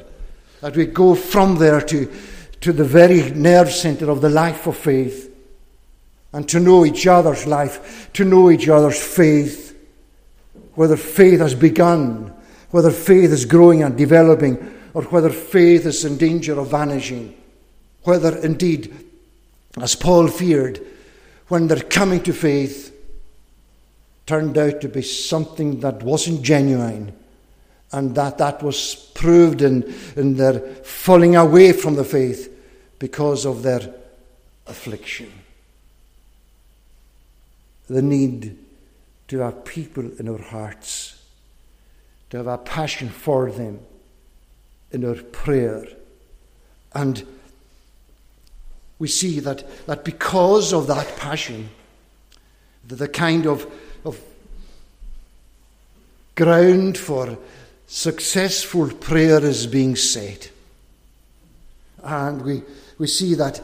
that 0.59 0.75
we 0.75 0.85
go 0.85 1.15
from 1.15 1.57
there 1.57 1.79
to, 1.79 2.11
to 2.59 2.73
the 2.73 2.83
very 2.83 3.31
nerve 3.31 3.71
center 3.71 4.09
of 4.09 4.19
the 4.19 4.29
life 4.29 4.67
of 4.67 4.75
faith 4.75 5.33
and 6.33 6.49
to 6.49 6.59
know 6.59 6.85
each 6.85 7.07
other's 7.07 7.45
life, 7.45 8.11
to 8.13 8.25
know 8.25 8.51
each 8.51 8.67
other's 8.67 9.01
faith, 9.01 9.77
whether 10.75 10.97
faith 10.97 11.39
has 11.39 11.55
begun, 11.55 12.33
whether 12.71 12.91
faith 12.91 13.31
is 13.31 13.45
growing 13.45 13.83
and 13.83 13.97
developing, 13.97 14.57
or 14.93 15.03
whether 15.03 15.29
faith 15.29 15.85
is 15.85 16.03
in 16.03 16.17
danger 16.17 16.59
of 16.59 16.71
vanishing, 16.71 17.35
whether 18.03 18.37
indeed, 18.39 19.10
as 19.79 19.95
Paul 19.95 20.27
feared, 20.27 20.81
when 21.47 21.67
they're 21.67 21.81
coming 21.81 22.21
to 22.23 22.33
faith, 22.33 22.95
turned 24.25 24.57
out 24.57 24.81
to 24.81 24.89
be 24.89 25.01
something 25.01 25.79
that 25.81 26.03
wasn't 26.03 26.41
genuine, 26.41 27.13
and 27.91 28.15
that 28.15 28.37
that 28.37 28.63
was 28.63 28.95
proved 29.13 29.61
in, 29.61 29.93
in 30.15 30.37
their 30.37 30.59
falling 30.83 31.35
away 31.35 31.73
from 31.73 31.95
the 31.95 32.05
faith 32.05 32.49
because 32.99 33.45
of 33.45 33.63
their 33.63 33.93
affliction 34.67 35.31
the 37.91 38.01
need 38.01 38.57
to 39.27 39.39
have 39.39 39.65
people 39.65 40.09
in 40.17 40.29
our 40.29 40.41
hearts, 40.41 41.21
to 42.29 42.37
have 42.37 42.47
a 42.47 42.57
passion 42.57 43.09
for 43.09 43.51
them 43.51 43.79
in 44.91 45.03
our 45.03 45.15
prayer. 45.15 45.85
And 46.93 47.25
we 49.01 49.07
see 49.07 49.39
that, 49.39 49.63
that 49.87 50.05
because 50.05 50.71
of 50.73 50.85
that 50.85 51.17
passion, 51.17 51.67
that 52.87 52.97
the 52.97 53.07
kind 53.07 53.47
of, 53.47 53.65
of 54.05 54.21
ground 56.35 56.99
for 56.99 57.35
successful 57.87 58.87
prayer 58.91 59.43
is 59.43 59.65
being 59.65 59.95
set. 59.95 60.51
And 62.03 62.43
we, 62.43 62.61
we 62.99 63.07
see 63.07 63.33
that 63.33 63.59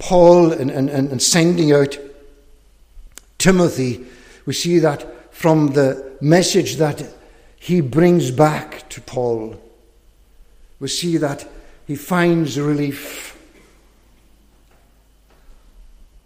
Paul 0.00 0.50
and, 0.50 0.68
and, 0.68 0.90
and 0.90 1.22
sending 1.22 1.72
out 1.72 1.96
Timothy, 3.38 4.04
we 4.46 4.52
see 4.52 4.80
that 4.80 5.32
from 5.32 5.74
the 5.74 6.16
message 6.20 6.74
that 6.78 7.06
he 7.54 7.80
brings 7.80 8.32
back 8.32 8.88
to 8.88 9.00
Paul. 9.00 9.62
We 10.80 10.88
see 10.88 11.18
that 11.18 11.48
he 11.86 11.94
finds 11.94 12.58
relief. 12.58 13.36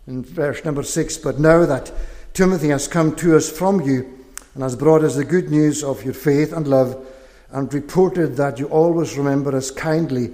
In 0.07 0.25
verse 0.25 0.65
number 0.65 0.83
six, 0.83 1.17
but 1.19 1.39
now 1.39 1.67
that 1.67 1.93
Timothy 2.33 2.69
has 2.69 2.89
come 2.89 3.15
to 3.17 3.37
us 3.37 3.51
from 3.51 3.81
you 3.83 4.19
and 4.55 4.63
has 4.63 4.75
brought 4.75 5.05
us 5.05 5.17
the 5.17 5.25
good 5.25 5.51
news 5.51 5.85
of 5.85 6.05
your 6.05 6.15
faith 6.15 6.53
and 6.53 6.67
love, 6.67 7.07
and 7.53 7.73
reported 7.75 8.37
that 8.37 8.59
you 8.59 8.67
always 8.67 9.19
remember 9.19 9.55
us 9.57 9.71
kindly 9.71 10.31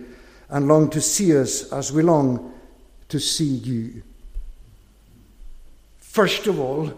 and 0.50 0.68
long 0.68 0.90
to 0.90 1.00
see 1.00 1.37
us 1.37 1.73
as 1.73 1.92
we 1.92 2.02
long 2.02 2.52
to 3.09 3.18
see 3.18 3.45
you. 3.45 4.02
First 5.99 6.47
of 6.47 6.61
all, 6.61 6.92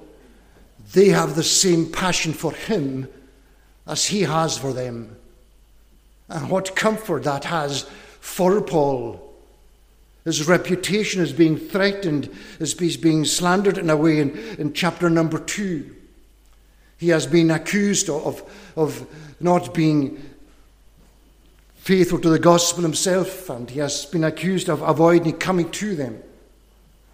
they 0.92 1.08
have 1.08 1.35
the 1.35 1.42
same 1.42 1.90
passion 1.90 2.32
for 2.32 2.52
Him 2.52 3.08
as 3.87 4.06
He 4.06 4.23
has 4.23 4.58
for 4.58 4.73
them. 4.73 5.16
And 6.28 6.50
what 6.50 6.76
comfort 6.76 7.25
that 7.25 7.44
has 7.44 7.88
for 8.28 8.61
Paul. 8.61 9.25
His 10.25 10.47
reputation 10.47 11.23
is 11.23 11.32
being 11.32 11.56
threatened, 11.56 12.30
is 12.61 12.75
being 12.75 13.25
slandered 13.25 13.78
in 13.78 13.90
a 13.90 13.97
way 13.97 14.20
in, 14.20 14.38
in 14.58 14.75
chapter 14.75 15.11
number 15.11 15.38
two. 15.38 15.97
He 16.99 17.08
has 17.08 17.26
been 17.26 17.50
accused 17.50 18.08
of, 18.11 18.42
of 18.76 19.06
not 19.40 19.75
being 19.75 20.23
faithful 21.76 22.20
to 22.20 22.28
the 22.28 22.38
gospel 22.38 22.82
himself, 22.82 23.49
and 23.50 23.68
he 23.70 23.80
has 23.80 24.04
been 24.06 24.25
accused 24.25 24.68
of 24.68 24.82
avoiding 24.82 25.32
coming 25.38 25.70
to 25.73 25.97
them. 25.97 26.23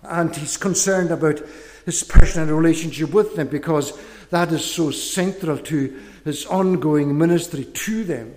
And 0.02 0.34
he's 0.34 0.56
concerned 0.56 1.10
about 1.10 1.40
his 1.86 2.02
personal 2.02 2.54
relationship 2.54 3.12
with 3.12 3.36
them 3.36 3.48
because 3.48 3.96
that 4.30 4.52
is 4.52 4.64
so 4.64 4.90
central 4.90 5.58
to 5.58 6.00
his 6.24 6.44
ongoing 6.46 7.16
ministry 7.16 7.64
to 7.64 8.04
them. 8.04 8.34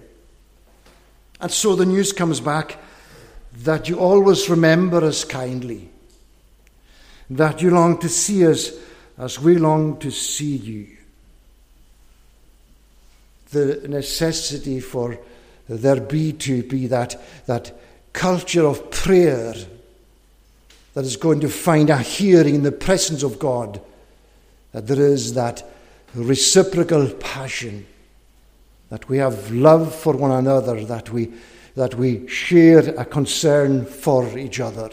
And 1.40 1.52
so 1.52 1.76
the 1.76 1.86
news 1.86 2.14
comes 2.14 2.40
back 2.40 2.78
that 3.64 3.90
you 3.90 4.00
always 4.00 4.50
remember 4.50 5.04
us 5.04 5.24
kindly, 5.24 5.90
that 7.30 7.62
you 7.62 7.72
long 7.72 8.00
to 8.00 8.10
see 8.10 8.46
us 8.46 8.72
as 9.18 9.40
we 9.40 9.58
long 9.58 9.98
to 10.00 10.12
see 10.12 10.56
you. 10.56 10.88
The 13.52 13.88
necessity 13.88 14.80
for 14.80 15.18
there 15.68 16.00
be 16.00 16.34
to 16.34 16.64
be 16.64 16.88
that, 16.88 17.22
that 17.46 17.74
culture 18.14 18.66
of 18.66 18.90
prayer 18.92 19.54
that 20.94 21.06
is 21.06 21.18
going 21.18 21.40
to 21.42 21.50
find 21.50 21.90
a 21.90 21.98
hearing 21.98 22.56
in 22.56 22.64
the 22.64 22.72
presence 22.72 23.24
of 23.24 23.38
God, 23.38 23.80
that 24.72 24.88
there 24.88 25.00
is 25.00 25.34
that 25.34 25.64
reciprocal 26.16 27.10
passion, 27.10 27.86
that 28.90 29.10
we 29.10 29.18
have 29.18 29.52
love 29.52 29.94
for 29.94 30.14
one 30.16 30.32
another, 30.32 30.84
that 30.86 31.12
we, 31.12 31.34
that 31.76 31.96
we 31.96 32.28
share 32.28 32.80
a 33.00 33.06
concern 33.06 33.86
for 33.86 34.38
each 34.38 34.60
other. 34.60 34.90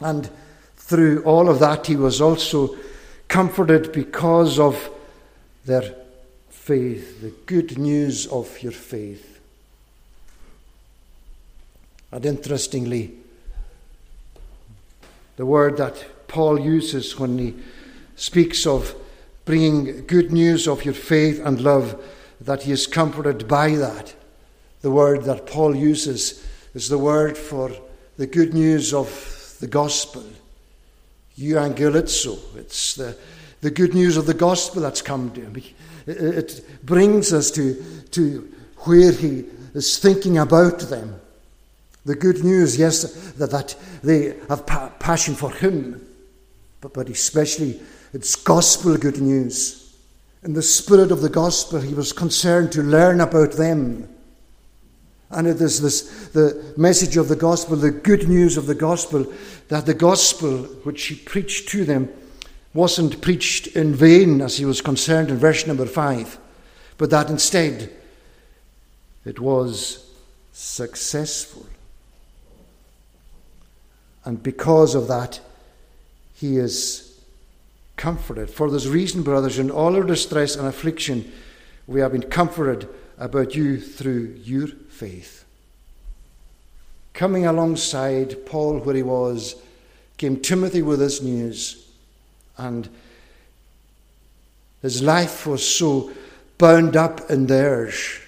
And 0.00 0.28
through 0.76 1.22
all 1.24 1.48
of 1.48 1.58
that, 1.60 1.86
he 1.86 1.96
was 1.96 2.20
also 2.20 2.76
comforted 3.28 3.92
because 3.92 4.58
of 4.58 4.90
their 5.64 5.94
faith, 6.50 7.20
the 7.20 7.32
good 7.46 7.78
news 7.78 8.26
of 8.26 8.62
your 8.62 8.72
faith. 8.72 9.40
And 12.12 12.24
interestingly, 12.24 13.12
the 15.36 15.46
word 15.46 15.76
that 15.78 16.28
Paul 16.28 16.60
uses 16.60 17.18
when 17.18 17.38
he 17.38 17.54
speaks 18.14 18.66
of 18.66 18.94
bringing 19.44 20.06
good 20.06 20.32
news 20.32 20.68
of 20.68 20.84
your 20.84 20.94
faith 20.94 21.40
and 21.44 21.60
love, 21.60 22.02
that 22.44 22.62
he 22.62 22.72
is 22.72 22.86
comforted 22.86 23.48
by 23.48 23.70
that. 23.70 24.14
The 24.82 24.90
word 24.90 25.24
that 25.24 25.46
Paul 25.46 25.74
uses 25.74 26.44
is 26.74 26.88
the 26.88 26.98
word 26.98 27.38
for 27.38 27.70
the 28.16 28.26
good 28.26 28.54
news 28.54 28.92
of 28.92 29.56
the 29.60 29.66
gospel. 29.66 30.24
Euangelizo. 31.38 32.38
It's 32.56 32.94
the, 32.94 33.16
the 33.60 33.70
good 33.70 33.94
news 33.94 34.16
of 34.16 34.26
the 34.26 34.34
gospel 34.34 34.82
that's 34.82 35.02
come 35.02 35.30
to 35.32 35.40
him. 35.40 35.62
It 36.06 36.84
brings 36.84 37.32
us 37.32 37.50
to, 37.52 37.82
to 38.10 38.52
where 38.80 39.12
he 39.12 39.44
is 39.74 39.98
thinking 39.98 40.38
about 40.38 40.80
them. 40.80 41.20
The 42.04 42.14
good 42.14 42.44
news, 42.44 42.76
yes, 42.76 43.32
that, 43.32 43.50
that 43.50 43.74
they 44.02 44.36
have 44.48 44.66
pa- 44.66 44.92
passion 44.98 45.34
for 45.34 45.50
him, 45.50 46.06
but, 46.82 46.92
but 46.92 47.08
especially 47.08 47.80
it's 48.12 48.36
gospel 48.36 48.98
good 48.98 49.20
news. 49.20 49.83
In 50.44 50.52
the 50.52 50.62
spirit 50.62 51.10
of 51.10 51.22
the 51.22 51.30
gospel, 51.30 51.80
he 51.80 51.94
was 51.94 52.12
concerned 52.12 52.70
to 52.72 52.82
learn 52.82 53.20
about 53.20 53.52
them. 53.52 54.08
And 55.30 55.46
it 55.46 55.60
is 55.60 55.80
this 55.80 56.28
the 56.28 56.74
message 56.76 57.16
of 57.16 57.28
the 57.28 57.36
gospel, 57.36 57.76
the 57.76 57.90
good 57.90 58.28
news 58.28 58.58
of 58.58 58.66
the 58.66 58.74
gospel, 58.74 59.32
that 59.68 59.86
the 59.86 59.94
gospel 59.94 60.58
which 60.84 61.06
he 61.06 61.16
preached 61.16 61.70
to 61.70 61.84
them 61.84 62.10
wasn't 62.74 63.22
preached 63.22 63.68
in 63.68 63.94
vain, 63.94 64.42
as 64.42 64.58
he 64.58 64.64
was 64.64 64.80
concerned 64.82 65.30
in 65.30 65.38
verse 65.38 65.66
number 65.66 65.86
five, 65.86 66.38
but 66.98 67.08
that 67.10 67.30
instead 67.30 67.90
it 69.24 69.40
was 69.40 70.04
successful. 70.52 71.66
And 74.24 74.42
because 74.42 74.94
of 74.94 75.08
that, 75.08 75.40
he 76.34 76.58
is 76.58 77.03
comforted. 77.96 78.50
For 78.50 78.70
this 78.70 78.86
reason, 78.86 79.22
brothers, 79.22 79.58
in 79.58 79.70
all 79.70 79.96
our 79.96 80.04
distress 80.04 80.56
and 80.56 80.66
affliction, 80.66 81.32
we 81.86 82.00
have 82.00 82.12
been 82.12 82.22
comforted 82.22 82.88
about 83.18 83.54
you 83.54 83.80
through 83.80 84.38
your 84.42 84.68
faith. 84.68 85.44
Coming 87.12 87.46
alongside 87.46 88.44
Paul 88.46 88.80
where 88.80 88.96
he 88.96 89.02
was, 89.02 89.56
came 90.16 90.40
Timothy 90.40 90.82
with 90.82 90.98
this 90.98 91.22
news 91.22 91.88
and 92.56 92.88
his 94.82 95.02
life 95.02 95.46
was 95.46 95.66
so 95.66 96.10
bound 96.58 96.96
up 96.96 97.30
in 97.30 97.46
theirs 97.46 98.20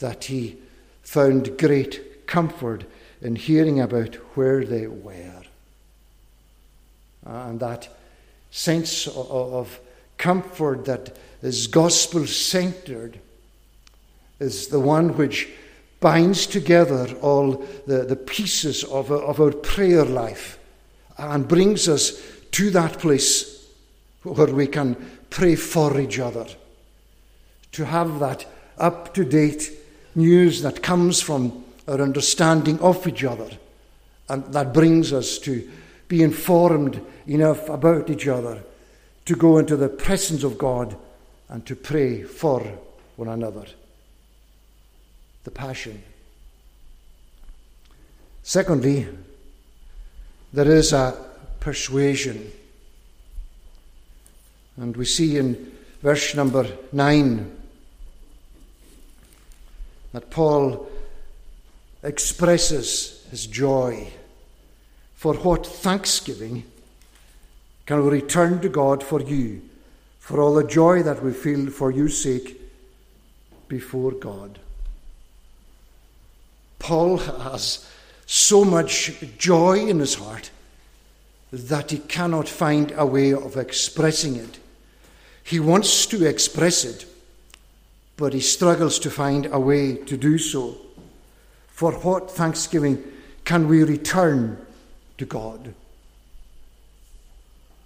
that 0.00 0.24
he 0.24 0.56
found 1.02 1.58
great 1.58 2.26
comfort 2.26 2.84
in 3.20 3.36
hearing 3.36 3.80
about 3.80 4.14
where 4.36 4.64
they 4.64 4.86
were. 4.86 5.42
And 7.24 7.60
that 7.60 7.88
sense 8.50 9.06
of 9.06 9.80
comfort 10.18 10.84
that 10.84 11.16
is 11.42 11.66
gospel 11.66 12.26
centered 12.26 13.18
is 14.38 14.68
the 14.68 14.80
one 14.80 15.16
which 15.16 15.48
binds 16.00 16.46
together 16.46 17.14
all 17.20 17.64
the, 17.86 18.04
the 18.04 18.16
pieces 18.16 18.84
of, 18.84 19.10
of 19.10 19.40
our 19.40 19.52
prayer 19.52 20.04
life 20.04 20.58
and 21.18 21.46
brings 21.46 21.88
us 21.88 22.22
to 22.50 22.70
that 22.70 22.98
place 22.98 23.68
where 24.22 24.52
we 24.52 24.66
can 24.66 24.96
pray 25.28 25.54
for 25.54 26.00
each 26.00 26.18
other, 26.18 26.46
to 27.72 27.84
have 27.84 28.18
that 28.18 28.46
up 28.78 29.14
to 29.14 29.24
date 29.24 29.70
news 30.14 30.62
that 30.62 30.82
comes 30.82 31.20
from 31.20 31.64
our 31.86 32.00
understanding 32.00 32.78
of 32.80 33.06
each 33.06 33.24
other, 33.24 33.48
and 34.28 34.44
that 34.52 34.72
brings 34.72 35.12
us 35.12 35.38
to 35.38 35.68
be 36.10 36.24
informed 36.24 37.00
enough 37.28 37.68
about 37.68 38.10
each 38.10 38.26
other 38.26 38.60
to 39.24 39.36
go 39.36 39.58
into 39.58 39.76
the 39.76 39.88
presence 39.88 40.42
of 40.42 40.58
God 40.58 40.96
and 41.48 41.64
to 41.66 41.76
pray 41.76 42.24
for 42.24 42.60
one 43.14 43.28
another. 43.28 43.64
The 45.44 45.52
passion. 45.52 46.02
Secondly, 48.42 49.06
there 50.52 50.68
is 50.68 50.92
a 50.92 51.16
persuasion. 51.60 52.50
And 54.76 54.96
we 54.96 55.04
see 55.04 55.38
in 55.38 55.72
verse 56.02 56.34
number 56.34 56.66
9 56.90 57.56
that 60.12 60.28
Paul 60.28 60.90
expresses 62.02 63.24
his 63.30 63.46
joy. 63.46 64.12
For 65.20 65.34
what 65.34 65.66
thanksgiving 65.66 66.64
can 67.84 68.02
we 68.02 68.08
return 68.08 68.62
to 68.62 68.70
God 68.70 69.02
for 69.04 69.20
you, 69.20 69.60
for 70.18 70.40
all 70.40 70.54
the 70.54 70.66
joy 70.66 71.02
that 71.02 71.22
we 71.22 71.34
feel 71.34 71.68
for 71.68 71.90
your 71.90 72.08
sake 72.08 72.58
before 73.68 74.12
God? 74.12 74.60
Paul 76.78 77.18
has 77.18 77.86
so 78.24 78.64
much 78.64 79.12
joy 79.36 79.80
in 79.80 79.98
his 79.98 80.14
heart 80.14 80.50
that 81.52 81.90
he 81.90 81.98
cannot 81.98 82.48
find 82.48 82.90
a 82.96 83.04
way 83.04 83.34
of 83.34 83.58
expressing 83.58 84.36
it. 84.36 84.58
He 85.44 85.60
wants 85.60 86.06
to 86.06 86.26
express 86.26 86.82
it, 86.86 87.04
but 88.16 88.32
he 88.32 88.40
struggles 88.40 88.98
to 89.00 89.10
find 89.10 89.44
a 89.52 89.60
way 89.60 89.96
to 89.96 90.16
do 90.16 90.38
so. 90.38 90.78
For 91.68 91.92
what 91.92 92.30
thanksgiving 92.30 93.04
can 93.44 93.68
we 93.68 93.84
return 93.84 94.66
to 95.20 95.26
God? 95.26 95.74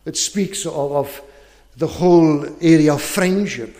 It 0.07 0.17
speaks 0.17 0.65
of, 0.67 0.93
of 0.93 1.23
the 1.77 1.87
whole 1.87 2.47
area 2.61 2.95
of 2.95 3.03
friendship. 3.03 3.77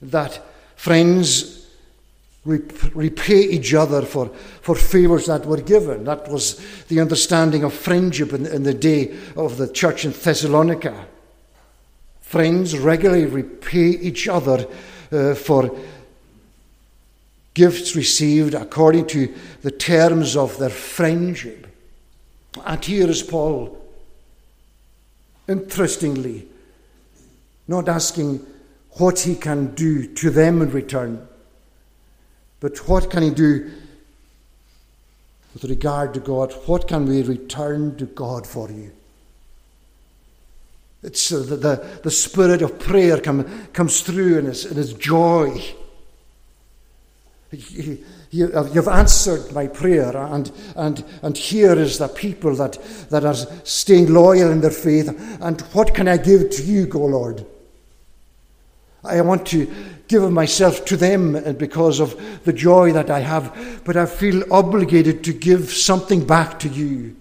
That 0.00 0.40
friends 0.76 1.66
repay 2.44 3.40
each 3.40 3.74
other 3.74 4.02
for, 4.02 4.28
for 4.60 4.76
favours 4.76 5.26
that 5.26 5.46
were 5.46 5.60
given. 5.60 6.04
That 6.04 6.28
was 6.30 6.60
the 6.86 7.00
understanding 7.00 7.64
of 7.64 7.74
friendship 7.74 8.32
in, 8.32 8.46
in 8.46 8.62
the 8.62 8.74
day 8.74 9.16
of 9.36 9.56
the 9.56 9.68
church 9.68 10.04
in 10.04 10.12
Thessalonica. 10.12 11.06
Friends 12.20 12.78
regularly 12.78 13.26
repay 13.26 13.88
each 13.88 14.28
other 14.28 14.66
uh, 15.10 15.34
for 15.34 15.76
gifts 17.54 17.96
received 17.96 18.54
according 18.54 19.06
to 19.08 19.34
the 19.62 19.70
terms 19.70 20.36
of 20.36 20.56
their 20.58 20.70
friendship. 20.70 21.66
And 22.64 22.84
here 22.84 23.08
is 23.08 23.22
Paul, 23.22 23.76
interestingly, 25.48 26.46
not 27.68 27.88
asking 27.88 28.44
what 28.92 29.20
he 29.20 29.34
can 29.34 29.74
do 29.74 30.06
to 30.14 30.30
them 30.30 30.62
in 30.62 30.70
return 30.70 31.26
but 32.60 32.88
what 32.88 33.10
can 33.10 33.22
he 33.22 33.30
do 33.30 33.70
with 35.52 35.64
regard 35.64 36.14
to 36.14 36.20
God? 36.20 36.52
What 36.66 36.88
can 36.88 37.06
we 37.06 37.22
return 37.22 37.96
to 37.96 38.06
God 38.06 38.46
for 38.46 38.70
you? 38.70 38.92
It's 41.02 41.30
uh, 41.32 41.38
the, 41.38 41.56
the, 41.56 42.00
the 42.02 42.10
spirit 42.10 42.62
of 42.62 42.78
prayer 42.78 43.20
come, 43.20 43.68
comes 43.68 44.00
through 44.00 44.38
in 44.38 44.46
his, 44.46 44.64
in 44.64 44.76
his 44.76 44.94
joy. 44.94 45.62
You, 47.52 48.50
uh, 48.52 48.68
you've 48.72 48.88
answered 48.88 49.52
my 49.52 49.68
prayer, 49.68 50.16
and, 50.16 50.50
and, 50.74 51.04
and 51.22 51.38
here 51.38 51.78
is 51.78 51.98
the 51.98 52.08
people 52.08 52.56
that, 52.56 52.72
that 53.10 53.24
are 53.24 53.34
staying 53.64 54.12
loyal 54.12 54.50
in 54.50 54.60
their 54.60 54.70
faith. 54.70 55.08
And 55.40 55.60
what 55.72 55.94
can 55.94 56.08
I 56.08 56.16
give 56.16 56.50
to 56.50 56.62
you, 56.62 56.90
O 56.94 56.98
Lord? 56.98 57.46
I 59.04 59.20
want 59.20 59.46
to 59.48 59.72
give 60.08 60.30
myself 60.30 60.84
to 60.86 60.96
them 60.96 61.36
uh, 61.36 61.52
because 61.52 62.00
of 62.00 62.44
the 62.44 62.52
joy 62.52 62.92
that 62.92 63.10
I 63.10 63.20
have, 63.20 63.82
but 63.84 63.96
I 63.96 64.06
feel 64.06 64.42
obligated 64.52 65.22
to 65.24 65.32
give 65.32 65.70
something 65.70 66.26
back 66.26 66.58
to 66.60 66.68
you. 66.68 67.16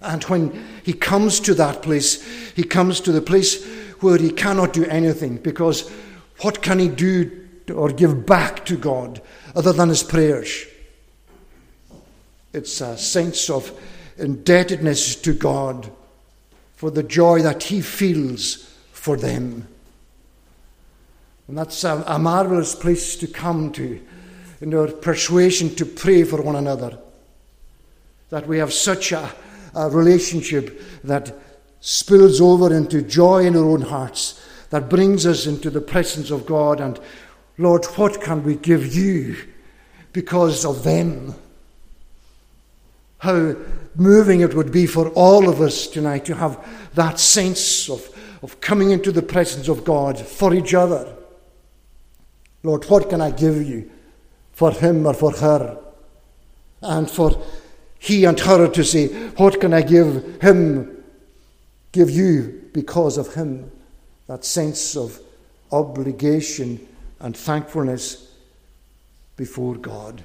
And 0.00 0.22
when 0.24 0.64
he 0.84 0.92
comes 0.92 1.40
to 1.40 1.54
that 1.54 1.82
place, 1.82 2.22
he 2.54 2.62
comes 2.62 3.00
to 3.00 3.12
the 3.12 3.20
place 3.20 3.64
where 4.00 4.18
he 4.18 4.30
cannot 4.30 4.72
do 4.72 4.84
anything 4.86 5.36
because 5.36 5.90
what 6.40 6.62
can 6.62 6.78
he 6.78 6.88
do 6.88 7.47
or 7.70 7.90
give 7.90 8.26
back 8.26 8.64
to 8.66 8.76
God 8.76 9.20
other 9.54 9.72
than 9.72 9.88
his 9.88 10.02
prayers? 10.02 10.66
It's 12.52 12.80
a 12.80 12.96
sense 12.96 13.50
of 13.50 13.72
indebtedness 14.16 15.16
to 15.16 15.32
God 15.32 15.90
for 16.74 16.90
the 16.90 17.02
joy 17.02 17.42
that 17.42 17.64
He 17.64 17.80
feels 17.80 18.72
for 18.92 19.16
them. 19.16 19.66
And 21.46 21.58
that's 21.58 21.82
a, 21.84 22.04
a 22.06 22.18
marvelous 22.18 22.74
place 22.74 23.16
to 23.16 23.26
come 23.26 23.72
to 23.72 24.00
in 24.60 24.74
our 24.74 24.88
persuasion 24.88 25.74
to 25.76 25.86
pray 25.86 26.24
for 26.24 26.42
one 26.42 26.56
another. 26.56 26.98
That 28.30 28.46
we 28.46 28.58
have 28.58 28.72
such 28.72 29.12
a, 29.12 29.32
a 29.74 29.88
relationship 29.90 30.80
that 31.04 31.34
spills 31.80 32.40
over 32.40 32.74
into 32.74 33.02
joy 33.02 33.46
in 33.46 33.56
our 33.56 33.64
own 33.64 33.82
hearts, 33.82 34.44
that 34.70 34.90
brings 34.90 35.26
us 35.26 35.46
into 35.46 35.70
the 35.70 35.80
presence 35.80 36.30
of 36.30 36.44
God. 36.44 36.80
And 36.80 37.00
Lord, 37.58 37.84
what 37.96 38.22
can 38.22 38.44
we 38.44 38.54
give 38.54 38.94
you 38.94 39.36
because 40.12 40.64
of 40.64 40.84
them? 40.84 41.34
How 43.18 43.56
moving 43.98 44.40
it 44.40 44.54
would 44.54 44.70
be 44.70 44.86
for 44.86 45.08
all 45.10 45.48
of 45.48 45.60
us 45.60 45.88
tonight 45.88 46.24
to 46.24 46.34
have 46.36 46.64
that 46.94 47.18
sense 47.18 47.90
of, 47.90 48.08
of 48.42 48.60
coming 48.60 48.92
into 48.92 49.10
the 49.10 49.22
presence 49.22 49.68
of 49.68 49.84
God 49.84 50.18
for 50.18 50.54
each 50.54 50.72
other. 50.72 51.14
Lord, 52.62 52.84
what 52.84 53.10
can 53.10 53.20
I 53.20 53.32
give 53.32 53.68
you 53.68 53.90
for 54.52 54.70
him 54.70 55.04
or 55.04 55.14
for 55.14 55.32
her? 55.32 55.78
And 56.80 57.10
for 57.10 57.42
he 57.98 58.24
and 58.24 58.38
her 58.38 58.68
to 58.68 58.84
say, 58.84 59.08
What 59.30 59.60
can 59.60 59.74
I 59.74 59.82
give 59.82 60.40
him, 60.40 61.02
give 61.90 62.10
you 62.10 62.70
because 62.72 63.18
of 63.18 63.34
him? 63.34 63.70
That 64.28 64.44
sense 64.44 64.96
of 64.96 65.18
obligation 65.72 66.86
and 67.20 67.36
thankfulness 67.36 68.32
before 69.36 69.76
God. 69.76 70.22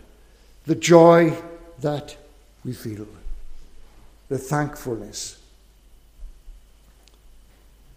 The 0.65 0.75
joy 0.75 1.33
that 1.81 2.15
we 2.63 2.73
feel, 2.73 3.07
the 4.29 4.37
thankfulness. 4.37 5.39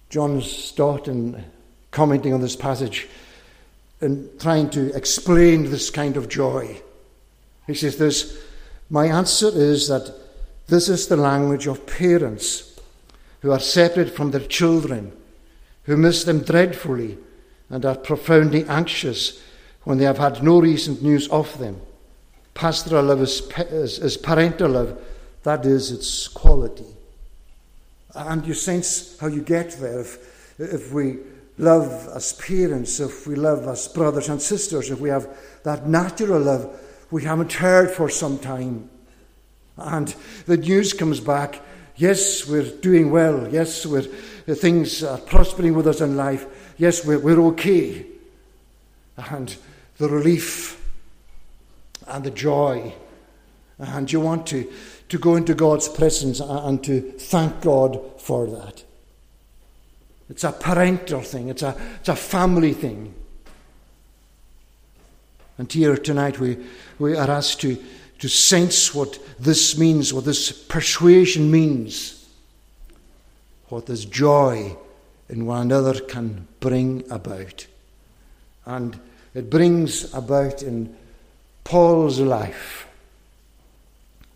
John 0.09 0.41
Stott, 0.41 1.09
in 1.09 1.45
commenting 1.91 2.33
on 2.33 2.41
this 2.41 2.57
passage, 2.57 3.09
and 4.01 4.29
trying 4.41 4.71
to 4.71 4.95
explain 4.95 5.71
this 5.71 5.91
kind 5.91 6.17
of 6.17 6.29
joy, 6.29 6.81
he 7.67 7.75
says 7.75 7.97
this 7.97 8.39
My 8.91 9.07
answer 9.07 9.49
is 9.49 9.89
that 9.89 10.13
this 10.69 10.89
is 10.89 11.09
the 11.09 11.17
language 11.17 11.67
of 11.67 11.87
parents 11.87 12.79
who 13.41 13.53
are 13.53 13.61
separated 13.61 14.13
from 14.13 14.33
their 14.33 14.41
children, 14.41 15.13
who 15.85 15.97
miss 15.97 16.25
them 16.25 16.41
dreadfully 16.41 17.19
and 17.71 17.85
are 17.85 17.97
profoundly 17.97 18.65
anxious 18.67 19.43
when 19.85 19.99
they 19.99 20.05
have 20.05 20.19
had 20.19 20.43
no 20.43 20.61
recent 20.61 21.03
news 21.03 21.29
of 21.29 21.59
them. 21.59 21.81
Pastoral 22.55 23.05
love 23.05 23.23
is, 23.23 23.41
is, 23.71 23.99
is 23.99 24.17
parental 24.17 24.71
love, 24.71 24.99
that 25.43 25.65
is 25.67 25.91
its 25.91 26.29
quality. 26.29 26.87
And 28.15 28.47
you 28.47 28.55
sense 28.55 29.19
how 29.19 29.27
you 29.27 29.43
get 29.43 29.73
there 29.73 30.01
if, 30.01 30.59
if 30.59 30.93
we 30.93 31.19
love 31.59 32.09
as 32.15 32.33
parents, 32.33 32.99
if 33.01 33.27
we 33.27 33.35
love 33.35 33.67
as 33.69 33.89
brothers 33.89 34.29
and 34.29 34.41
sisters, 34.41 34.91
if 34.91 35.01
we 35.01 35.11
have 35.11 35.29
that 35.65 35.87
natural 35.87 36.41
love 36.41 36.81
we 37.11 37.25
haven't 37.25 37.53
heard 37.53 37.91
for 37.91 38.09
some 38.09 38.39
time. 38.39 38.91
And 39.77 40.15
the 40.47 40.57
news 40.57 40.93
comes 40.93 41.21
back 41.21 41.61
yes, 41.97 42.47
we're 42.47 42.71
doing 42.81 43.11
well. 43.11 43.49
Yes, 43.49 43.85
we're, 43.87 44.03
things 44.03 45.03
are 45.03 45.19
prospering 45.19 45.75
with 45.75 45.87
us 45.87 46.01
in 46.01 46.17
life. 46.17 46.75
Yes, 46.79 47.05
we're, 47.05 47.19
we're 47.19 47.41
okay. 47.49 48.07
And 49.17 49.55
the 49.99 50.09
relief 50.09 50.83
and 52.07 52.25
the 52.25 52.31
joy. 52.31 52.95
And 53.79 54.11
you 54.11 54.21
want 54.21 54.47
to, 54.49 54.71
to 55.09 55.19
go 55.19 55.37
into 55.37 55.55
God's 55.55 55.89
presence 55.89 56.41
and 56.41 56.83
to 56.85 57.01
thank 57.13 57.61
God 57.61 58.01
for 58.21 58.47
that. 58.47 58.85
It's 60.29 60.45
a 60.45 60.53
parental 60.53 61.21
thing, 61.21 61.49
it's 61.49 61.63
a, 61.63 61.77
it's 62.01 62.09
a 62.09 62.17
family 62.17 62.73
thing. 62.73 63.15
And 65.59 65.73
here 65.73 65.97
tonight 65.97 66.39
we, 66.39 66.59
we 66.99 67.17
are 67.17 67.31
asked 67.31 67.61
to, 67.63 67.83
to 68.19 68.29
sense 68.29 68.95
what 68.95 69.19
this 69.39 69.77
means, 69.77 70.13
what 70.13 70.25
this 70.25 70.53
persuasion 70.53 71.51
means, 71.51 72.29
what 73.69 73.87
this 73.87 74.05
joy 74.05 74.77
in 75.29 75.47
one 75.47 75.63
another 75.63 76.01
can 76.01 76.47
bring 76.61 77.05
about. 77.11 77.67
And 78.65 78.99
it 79.35 79.51
brings 79.51 80.13
about 80.15 80.63
in 80.63 80.97
Paul's 81.65 82.21
life 82.21 82.89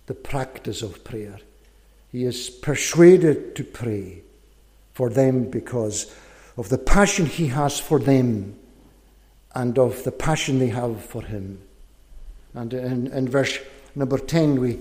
the 0.07 0.14
practice 0.14 0.83
of 0.83 1.05
prayer. 1.05 1.38
He 2.11 2.25
is 2.25 2.51
persuaded 2.51 3.55
to 3.57 3.64
pray 3.64 4.23
for 4.93 5.09
them 5.09 5.49
because 5.49 6.12
of 6.57 6.69
the 6.69 6.79
passion 6.79 7.27
he 7.27 7.47
has 7.47 7.79
for 7.79 7.99
them 7.99 8.59
and 9.55 9.79
of 9.79 10.05
the 10.05 10.12
passion 10.12 10.59
they 10.59 10.69
have 10.69 11.05
for 11.05 11.23
him. 11.23 11.61
And 12.55 12.75
in, 12.75 13.07
in 13.09 13.29
verse 13.29 13.59
number 13.95 14.19
10, 14.19 14.61
we, 14.61 14.81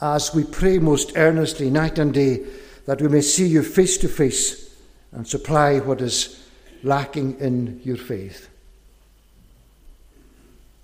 as 0.00 0.34
we 0.34 0.44
pray 0.44 0.78
most 0.78 1.12
earnestly 1.16 1.70
night 1.70 1.98
and 1.98 2.14
day, 2.14 2.44
that 2.86 3.02
we 3.02 3.08
may 3.08 3.20
see 3.20 3.46
you 3.46 3.62
face 3.62 3.98
to 3.98 4.08
face 4.08 4.74
and 5.12 5.26
supply 5.26 5.78
what 5.78 6.00
is 6.00 6.46
lacking 6.82 7.38
in 7.40 7.80
your 7.84 7.96
faith 7.96 8.48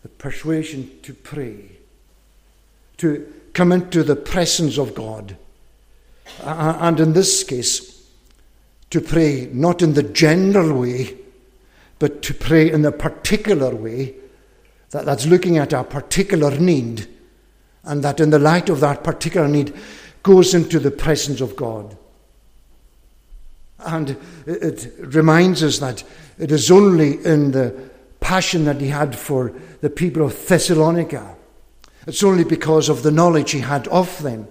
the 0.05 0.09
persuasion 0.11 0.91
to 1.03 1.15
pray, 1.15 1.65
to 2.99 3.27
come 3.55 3.73
into 3.73 4.03
the 4.03 4.15
presence 4.15 4.77
of 4.77 4.95
God. 4.95 5.35
And 6.43 7.01
in 7.01 7.15
this 7.15 7.43
case, 7.43 8.07
to 8.91 9.01
pray 9.01 9.49
not 9.51 9.81
in 9.81 9.95
the 9.95 10.03
general 10.03 10.79
way, 10.79 11.17
but 11.99 12.21
to 12.21 12.35
pray 12.35 12.71
in 12.71 12.85
a 12.85 12.93
particular 12.93 13.75
way 13.75 14.15
that, 14.95 15.05
that's 15.05 15.27
looking 15.27 15.59
at 15.59 15.73
a 15.73 15.83
particular 15.83 16.57
need, 16.57 17.09
and 17.83 18.05
that 18.05 18.21
in 18.21 18.31
the 18.31 18.39
light 18.39 18.69
of 18.69 18.79
that 18.79 19.03
particular 19.03 19.49
need 19.49 19.75
goes 20.23 20.55
into 20.55 20.79
the 20.79 20.93
presence 20.93 21.41
of 21.41 21.57
God. 21.57 21.97
And 23.81 24.11
it, 24.47 24.87
it 24.87 24.95
reminds 24.99 25.65
us 25.65 25.81
that 25.81 26.05
it 26.39 26.53
is 26.53 26.71
only 26.71 27.25
in 27.25 27.51
the 27.51 27.91
passion 28.21 28.67
that 28.67 28.81
he 28.81 28.87
had 28.87 29.19
for 29.19 29.53
the 29.81 29.91
people 29.91 30.23
of 30.23 30.47
Thessalonica. 30.47 31.35
It's 32.07 32.23
only 32.23 32.45
because 32.45 32.89
of 32.89 33.03
the 33.03 33.11
knowledge 33.11 33.51
he 33.51 33.61
had 33.61 33.89
of 33.89 34.23
them 34.23 34.47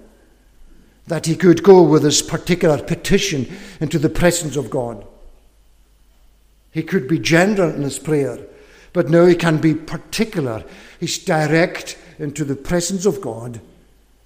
that 1.08 1.26
he 1.26 1.38
could 1.38 1.64
go 1.64 1.84
with 1.84 2.04
his 2.04 2.22
particular 2.22 2.84
petition 2.84 3.50
into 3.80 3.98
the 3.98 4.10
presence 4.10 4.58
of 4.58 4.70
God. 4.70 5.06
He 6.72 6.84
could 6.84 7.08
be 7.08 7.20
general 7.20 7.74
in 7.74 7.84
his 7.84 7.98
prayer, 7.98 8.40
but 8.94 9.10
now 9.10 9.26
he 9.26 9.36
can 9.36 9.58
be 9.58 9.74
particular. 9.74 10.64
He's 11.00 11.18
direct 11.18 11.98
into 12.20 12.46
the 12.46 12.56
presence 12.56 13.06
of 13.06 13.22
God 13.22 13.60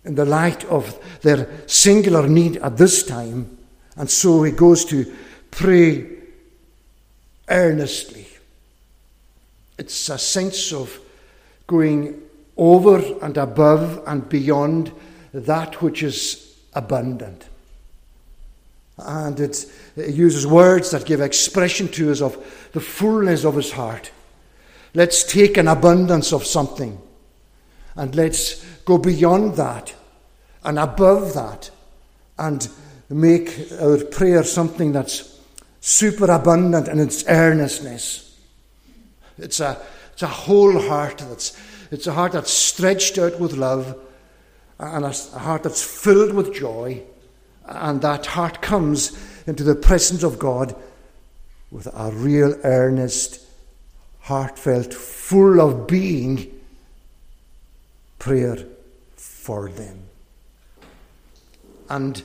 in 0.06 0.16
the 0.16 0.26
light 0.26 0.64
of 0.66 1.00
their 1.22 1.50
singular 1.68 2.28
need 2.28 2.58
at 2.58 2.78
this 2.78 3.04
time. 3.04 3.58
And 3.96 4.10
so 4.10 4.44
he 4.44 4.52
goes 4.52 4.86
to 4.86 5.12
pray 5.52 6.06
earnestly 7.50 8.28
it's 9.78 10.10
a 10.10 10.18
sense 10.18 10.74
of 10.74 11.00
going 11.68 12.22
over 12.58 13.00
and 13.22 13.38
above 13.38 14.04
and 14.08 14.28
beyond 14.28 14.92
that 15.34 15.82
which 15.82 16.02
is 16.02 16.56
abundant. 16.74 17.48
And 18.98 19.40
it, 19.40 19.66
uses 19.96 20.48
words 20.48 20.92
that 20.92 21.06
give 21.06 21.22
expression 21.22 21.88
to 21.90 22.12
us 22.12 22.22
of 22.22 22.70
the 22.74 22.80
fullness 22.80 23.46
of 23.46 23.56
his 23.56 23.72
heart. 23.72 24.12
Let's 24.98 25.24
take 25.24 25.58
an 25.58 25.68
abundance 25.68 26.34
of 26.34 26.44
something 26.44 27.00
and 27.96 28.16
let's 28.16 28.66
go 28.84 28.98
beyond 28.98 29.56
that 29.58 29.94
and 30.64 30.80
above 30.80 31.36
that 31.36 31.70
and 32.40 32.68
make 33.08 33.72
our 33.80 34.04
prayer 34.06 34.44
something 34.44 34.94
that's 34.94 35.40
superabundant 35.82 36.88
in 36.88 37.00
its 37.00 37.24
earnestness. 37.28 38.42
It's 39.38 39.60
a, 39.60 39.80
it's 40.14 40.24
a 40.24 40.28
whole 40.28 40.82
heart 40.82 41.20
that's 41.20 41.56
it's 41.92 42.08
a 42.08 42.14
heart 42.14 42.32
that's 42.32 42.50
stretched 42.50 43.20
out 43.20 43.40
with 43.40 43.54
love 43.54 43.96
and 44.80 45.06
a, 45.06 45.14
a 45.36 45.38
heart 45.38 45.62
that's 45.62 45.84
filled 45.84 46.34
with 46.34 46.56
joy. 46.56 47.04
And 47.68 48.02
that 48.02 48.26
heart 48.26 48.64
comes 48.64 49.16
into 49.46 49.64
the 49.64 49.76
presence 49.76 50.24
of 50.24 50.40
God 50.40 50.76
with 51.70 51.86
a 51.86 52.10
real 52.12 52.60
earnest, 52.64 53.47
heartfelt, 54.28 54.94
full 54.94 55.62
of 55.62 55.88
being 55.88 56.52
prayer 58.20 58.58
for 59.16 59.70
them. 59.70 60.00
And 61.90 62.22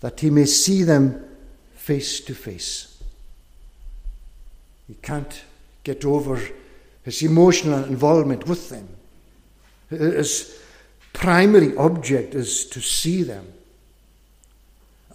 that 0.00 0.20
he 0.20 0.30
may 0.30 0.46
see 0.46 0.84
them 0.84 1.22
face 1.74 2.20
to 2.22 2.34
face. 2.34 2.98
He 4.88 4.94
can't 5.02 5.42
get 5.84 6.06
over 6.06 6.40
his 7.02 7.22
emotional 7.22 7.84
involvement 7.84 8.46
with 8.46 8.70
them. 8.70 8.88
His 9.90 10.58
primary 11.12 11.76
object 11.76 12.34
is 12.34 12.64
to 12.70 12.80
see 12.80 13.22
them. 13.22 13.52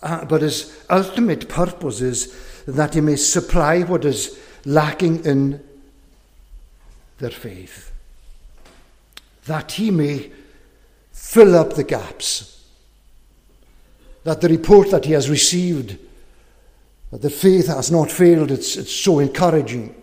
Uh, 0.04 0.26
but 0.26 0.43
his 0.43 0.86
ultimate 0.91 1.50
purpose 1.50 2.02
is 2.02 2.63
that 2.67 2.93
he 2.93 3.02
may 3.02 3.15
supply 3.15 3.82
what 3.82 4.06
is 4.06 4.39
lacking 4.65 5.23
in 5.25 5.63
their 7.19 7.30
faith, 7.30 7.91
that 9.45 9.73
he 9.73 9.91
may 9.91 10.32
fill 11.12 11.56
up 11.56 11.73
the 11.73 11.84
gaps, 11.84 12.63
that 14.23 14.41
the 14.41 14.49
report 14.49 14.89
that 14.91 15.06
he 15.06 15.13
has 15.13 15.30
received, 15.30 15.97
that 17.12 17.21
the 17.21 17.30
faith 17.30 17.67
has 17.67 17.91
not 17.91 18.12
failed, 18.12 18.51
it's, 18.51 18.75
it's 18.75 18.91
so 18.91 19.19
encouraging. 19.19 19.93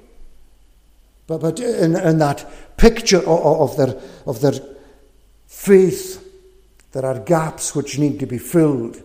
But, 1.26 1.38
but 1.38 1.60
in, 1.60 1.96
in 1.96 2.18
that 2.18 2.76
picture 2.76 3.18
of, 3.18 3.26
of, 3.28 3.76
their, 3.76 4.00
of 4.26 4.40
their 4.40 4.54
faith, 5.46 6.18
there 6.92 7.04
are 7.04 7.18
gaps 7.18 7.74
which 7.74 7.98
need 7.98 8.20
to 8.20 8.26
be 8.26 8.38
filled. 8.38 9.02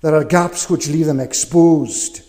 There 0.00 0.14
are 0.14 0.24
gaps 0.24 0.68
which 0.68 0.88
leave 0.88 1.06
them 1.06 1.20
exposed. 1.20 2.22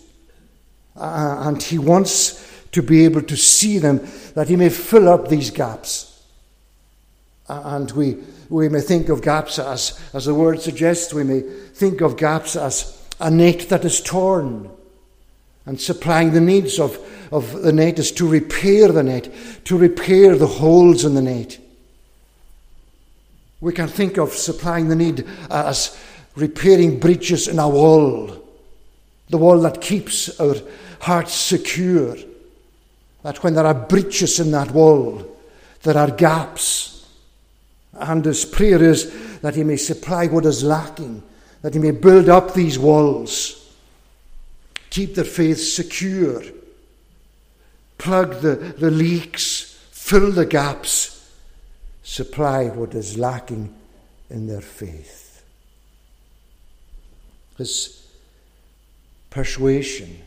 Uh, 1.00 1.48
and 1.48 1.64
he 1.64 1.78
wants 1.78 2.46
to 2.72 2.84
be 2.84 3.06
able 3.06 3.22
to 3.24 3.38
see 3.38 3.80
them, 3.80 4.06
that 4.36 4.50
he 4.50 4.56
may 4.56 4.70
fill 4.70 5.10
up 5.10 5.28
these 5.28 5.50
gaps. 5.50 6.24
And 7.48 7.90
we, 7.92 8.18
we 8.50 8.70
may 8.70 8.82
think 8.82 9.10
of 9.10 9.24
gaps 9.24 9.58
as, 9.58 10.00
as 10.14 10.26
the 10.26 10.36
word 10.36 10.62
suggests, 10.62 11.14
we 11.14 11.24
may 11.24 11.42
think 11.42 12.02
of 12.02 12.18
gaps 12.18 12.56
as 12.56 13.02
a 13.20 13.32
net 13.32 13.70
that 13.70 13.86
is 13.86 14.02
torn. 14.02 14.70
And 15.66 15.80
supplying 15.80 16.34
the 16.34 16.42
needs 16.42 16.80
of, 16.80 16.98
of 17.32 17.62
the 17.62 17.74
net 17.74 17.98
is 17.98 18.12
to 18.14 18.28
repair 18.28 18.92
the 18.92 19.04
net, 19.04 19.32
to 19.66 19.78
repair 19.78 20.36
the 20.36 20.48
holes 20.48 21.06
in 21.06 21.16
the 21.16 21.22
net. 21.22 21.58
We 23.62 23.74
can 23.74 23.88
think 23.88 24.18
of 24.18 24.34
supplying 24.34 24.90
the 24.90 24.96
need 24.96 25.26
as 25.50 25.98
repairing 26.36 27.00
breaches 27.00 27.48
in 27.48 27.60
our 27.60 27.70
wall, 27.70 28.32
the 29.30 29.38
wall 29.38 29.60
that 29.62 29.82
keeps 29.82 30.40
our 30.40 30.56
hearts 31.00 31.34
secure. 31.34 32.16
That 33.24 33.44
when 33.44 33.54
there 33.54 33.66
are 33.66 33.74
breaches 33.74 34.40
in 34.40 34.52
that 34.52 34.72
wall, 34.72 35.26
there 35.84 35.98
are 35.98 36.12
gaps. 36.12 37.08
And 37.94 38.24
his 38.24 38.46
prayer 38.46 38.82
is 38.82 39.40
that 39.40 39.56
he 39.56 39.64
may 39.64 39.78
supply 39.78 40.28
what 40.28 40.46
is 40.46 40.64
lacking, 40.64 41.24
that 41.62 41.74
he 41.74 41.80
may 41.80 41.92
build 41.92 42.30
up 42.30 42.54
these 42.54 42.80
walls, 42.80 43.74
keep 44.90 45.16
their 45.16 45.26
faith 45.26 45.60
secure, 45.60 46.44
plug 47.98 48.42
the, 48.42 48.56
the 48.56 48.92
leaks, 48.92 49.78
fill 49.92 50.32
the 50.32 50.46
gaps, 50.46 51.32
supply 52.04 52.66
what 52.66 52.96
is 52.96 53.18
lacking 53.18 53.74
in 54.30 54.48
their 54.48 54.62
faith. 54.62 55.44
His 57.58 58.08
persuasion 59.30 60.22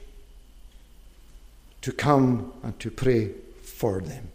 to 1.82 1.92
come 1.92 2.52
and 2.62 2.78
to 2.80 2.90
pray 2.90 3.32
for 3.62 4.00
them 4.00 4.28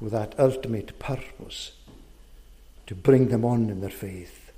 with 0.00 0.12
that 0.12 0.38
ultimate 0.38 0.98
purpose 0.98 1.72
to 2.86 2.94
bring 2.94 3.28
them 3.28 3.44
on 3.44 3.70
in 3.70 3.80
their 3.80 3.90
faith. 3.90 4.52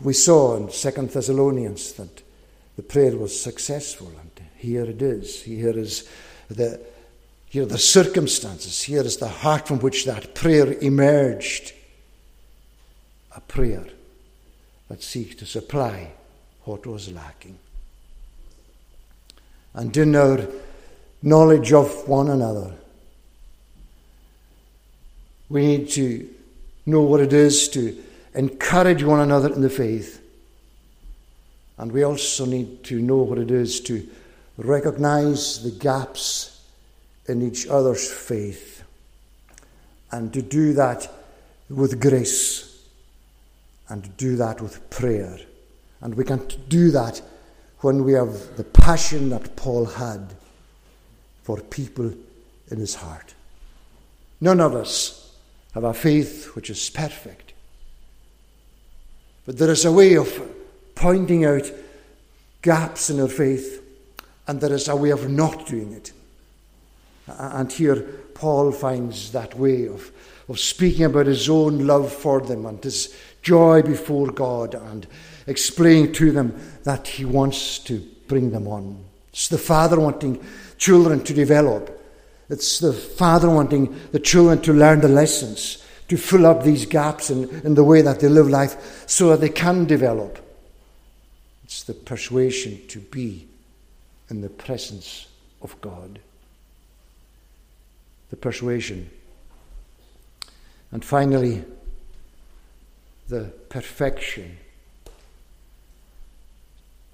We 0.00 0.14
saw 0.14 0.56
in 0.56 0.70
Second 0.70 1.10
Thessalonians 1.10 1.92
that 1.92 2.22
the 2.76 2.82
prayer 2.82 3.16
was 3.16 3.38
successful, 3.38 4.10
and 4.18 4.48
here 4.56 4.84
it 4.84 5.02
is. 5.02 5.42
Here 5.42 5.76
is 5.78 6.08
the 6.48 6.80
here 7.50 7.64
are 7.64 7.66
the 7.66 7.78
circumstances. 7.78 8.82
Here 8.82 9.02
is 9.02 9.16
the 9.16 9.28
heart 9.28 9.66
from 9.66 9.80
which 9.80 10.04
that 10.04 10.36
prayer 10.36 10.72
emerged. 10.80 11.72
A 13.34 13.40
prayer 13.40 13.86
that 14.88 15.02
seeks 15.02 15.34
to 15.36 15.46
supply 15.46 16.12
what 16.62 16.86
was 16.86 17.10
lacking 17.10 17.58
and 19.74 19.96
in 19.96 20.16
our 20.16 20.46
knowledge 21.22 21.72
of 21.72 22.08
one 22.08 22.28
another. 22.28 22.72
We 25.48 25.66
need 25.66 25.88
to 25.90 26.28
know 26.86 27.02
what 27.02 27.20
it 27.20 27.32
is 27.32 27.68
to 27.70 27.96
encourage 28.34 29.02
one 29.02 29.20
another 29.20 29.52
in 29.52 29.60
the 29.60 29.70
faith. 29.70 30.22
And 31.78 31.92
we 31.92 32.04
also 32.04 32.44
need 32.46 32.84
to 32.84 33.00
know 33.00 33.18
what 33.18 33.38
it 33.38 33.50
is 33.50 33.80
to 33.82 34.06
recognize 34.56 35.62
the 35.62 35.70
gaps 35.70 36.60
in 37.26 37.42
each 37.42 37.66
other's 37.66 38.10
faith 38.10 38.82
and 40.12 40.32
to 40.32 40.42
do 40.42 40.72
that 40.74 41.10
with 41.68 42.00
grace 42.00 42.84
and 43.88 44.04
to 44.04 44.10
do 44.10 44.36
that 44.36 44.60
with 44.60 44.88
prayer. 44.90 45.38
And 46.00 46.14
we 46.14 46.24
can 46.24 46.46
do 46.68 46.90
that 46.90 47.22
when 47.80 48.04
we 48.04 48.12
have 48.12 48.56
the 48.56 48.64
passion 48.64 49.30
that 49.30 49.56
Paul 49.56 49.86
had 49.86 50.34
for 51.42 51.60
people 51.60 52.12
in 52.70 52.78
his 52.78 52.94
heart. 52.94 53.34
None 54.40 54.60
of 54.60 54.74
us 54.74 55.34
have 55.74 55.84
a 55.84 55.94
faith 55.94 56.54
which 56.54 56.70
is 56.70 56.90
perfect. 56.90 57.52
But 59.46 59.58
there 59.58 59.70
is 59.70 59.84
a 59.84 59.92
way 59.92 60.14
of 60.16 60.40
pointing 60.94 61.44
out 61.44 61.70
gaps 62.62 63.10
in 63.10 63.20
our 63.20 63.28
faith, 63.28 63.82
and 64.46 64.60
there 64.60 64.72
is 64.72 64.88
a 64.88 64.96
way 64.96 65.10
of 65.10 65.30
not 65.30 65.66
doing 65.66 65.92
it. 65.92 66.12
And 67.26 67.70
here 67.72 68.00
Paul 68.34 68.72
finds 68.72 69.32
that 69.32 69.56
way 69.56 69.86
of, 69.88 70.10
of 70.48 70.58
speaking 70.58 71.04
about 71.04 71.26
his 71.26 71.48
own 71.48 71.86
love 71.86 72.12
for 72.12 72.40
them 72.40 72.66
and 72.66 72.82
his 72.82 73.14
joy 73.42 73.82
before 73.82 74.30
God 74.30 74.74
and 74.74 75.06
explaining 75.46 76.12
to 76.14 76.32
them 76.32 76.58
that 76.84 77.06
he 77.06 77.24
wants 77.24 77.78
to 77.80 78.06
bring 78.26 78.50
them 78.50 78.66
on. 78.68 79.04
It's 79.32 79.48
the 79.48 79.58
father 79.58 79.98
wanting 79.98 80.44
children 80.78 81.22
to 81.24 81.34
develop. 81.34 81.96
It's 82.48 82.80
the 82.80 82.92
father 82.92 83.48
wanting 83.48 83.94
the 84.12 84.18
children 84.18 84.60
to 84.62 84.72
learn 84.72 85.00
the 85.00 85.08
lessons, 85.08 85.84
to 86.08 86.16
fill 86.16 86.46
up 86.46 86.64
these 86.64 86.86
gaps 86.86 87.30
in, 87.30 87.48
in 87.60 87.74
the 87.74 87.84
way 87.84 88.02
that 88.02 88.20
they 88.20 88.28
live 88.28 88.48
life 88.48 89.08
so 89.08 89.30
that 89.30 89.40
they 89.40 89.48
can 89.48 89.84
develop. 89.84 90.38
It's 91.64 91.84
the 91.84 91.94
persuasion 91.94 92.80
to 92.88 92.98
be 92.98 93.46
in 94.28 94.40
the 94.40 94.48
presence 94.48 95.28
of 95.62 95.80
God. 95.80 96.18
The 98.30 98.36
persuasion. 98.36 99.10
And 100.90 101.04
finally, 101.04 101.64
the 103.28 103.52
perfection 103.68 104.56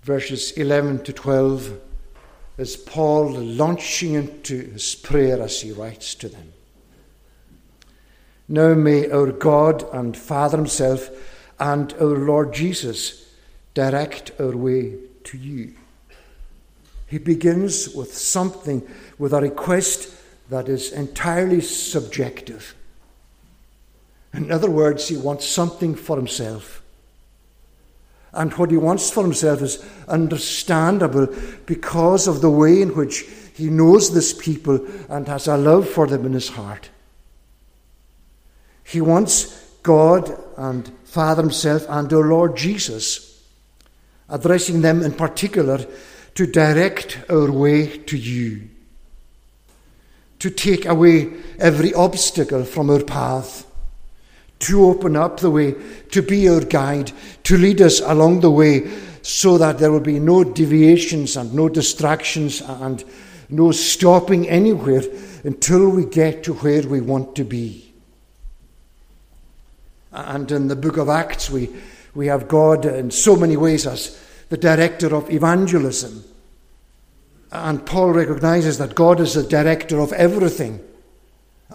verses 0.06 0.52
11 0.52 1.02
to 1.02 1.12
12, 1.12 1.80
is 2.58 2.76
Paul 2.76 3.32
launching 3.32 4.14
into 4.14 4.70
his 4.70 4.94
prayer 4.94 5.42
as 5.42 5.60
he 5.60 5.72
writes 5.72 6.14
to 6.14 6.28
them. 6.28 6.52
Now 8.48 8.74
may 8.74 9.10
our 9.10 9.32
God 9.32 9.84
and 9.92 10.16
Father 10.16 10.58
Himself 10.58 11.10
and 11.58 11.92
our 11.94 12.16
Lord 12.16 12.54
Jesus 12.54 13.28
direct 13.74 14.30
our 14.38 14.56
way 14.56 14.94
to 15.24 15.36
you. 15.36 15.74
He 17.08 17.18
begins 17.18 17.88
with 17.88 18.16
something, 18.16 18.86
with 19.18 19.32
a 19.32 19.40
request 19.40 20.14
that 20.48 20.68
is 20.68 20.92
entirely 20.92 21.60
subjective. 21.60 22.76
In 24.32 24.52
other 24.52 24.70
words, 24.70 25.08
he 25.08 25.16
wants 25.16 25.48
something 25.48 25.96
for 25.96 26.16
himself. 26.16 26.82
And 28.32 28.52
what 28.54 28.70
he 28.70 28.76
wants 28.76 29.10
for 29.10 29.22
himself 29.22 29.62
is 29.62 29.84
understandable 30.08 31.28
because 31.64 32.28
of 32.28 32.40
the 32.40 32.50
way 32.50 32.82
in 32.82 32.94
which 32.94 33.24
he 33.54 33.70
knows 33.70 34.12
this 34.12 34.34
people 34.34 34.86
and 35.08 35.26
has 35.28 35.48
a 35.48 35.56
love 35.56 35.88
for 35.88 36.06
them 36.06 36.26
in 36.26 36.34
his 36.34 36.50
heart. 36.50 36.90
He 38.84 39.00
wants 39.00 39.64
God 39.82 40.38
and 40.56 40.90
Father 41.04 41.42
himself 41.42 41.86
and 41.88 42.12
our 42.12 42.24
Lord 42.24 42.56
Jesus, 42.56 43.42
addressing 44.28 44.82
them 44.82 45.02
in 45.02 45.12
particular, 45.12 45.84
to 46.34 46.46
direct 46.46 47.18
our 47.30 47.50
way 47.50 47.96
to 47.98 48.16
you, 48.18 48.68
to 50.38 50.50
take 50.50 50.84
away 50.84 51.32
every 51.58 51.94
obstacle 51.94 52.64
from 52.64 52.90
our 52.90 53.02
path 53.02 53.66
to 54.58 54.84
open 54.84 55.16
up 55.16 55.40
the 55.40 55.50
way, 55.50 55.74
to 56.10 56.22
be 56.22 56.48
our 56.48 56.60
guide, 56.60 57.12
to 57.44 57.56
lead 57.56 57.80
us 57.80 58.00
along 58.00 58.40
the 58.40 58.50
way 58.50 58.90
so 59.22 59.58
that 59.58 59.78
there 59.78 59.90
will 59.90 60.00
be 60.00 60.20
no 60.20 60.44
deviations 60.44 61.36
and 61.36 61.52
no 61.52 61.68
distractions 61.68 62.60
and 62.60 63.04
no 63.48 63.72
stopping 63.72 64.48
anywhere 64.48 65.02
until 65.44 65.88
we 65.90 66.04
get 66.04 66.44
to 66.44 66.54
where 66.54 66.82
we 66.82 67.00
want 67.00 67.34
to 67.36 67.44
be. 67.44 67.92
And 70.12 70.50
in 70.50 70.68
the 70.68 70.76
book 70.76 70.96
of 70.96 71.08
Acts, 71.08 71.50
we, 71.50 71.68
we 72.14 72.28
have 72.28 72.48
God 72.48 72.86
in 72.86 73.10
so 73.10 73.36
many 73.36 73.56
ways 73.56 73.86
as 73.86 74.18
the 74.48 74.56
director 74.56 75.14
of 75.14 75.30
evangelism. 75.30 76.24
And 77.52 77.84
Paul 77.84 78.12
recognizes 78.12 78.78
that 78.78 78.94
God 78.94 79.20
is 79.20 79.34
the 79.34 79.42
director 79.42 80.00
of 80.00 80.12
everything. 80.14 80.80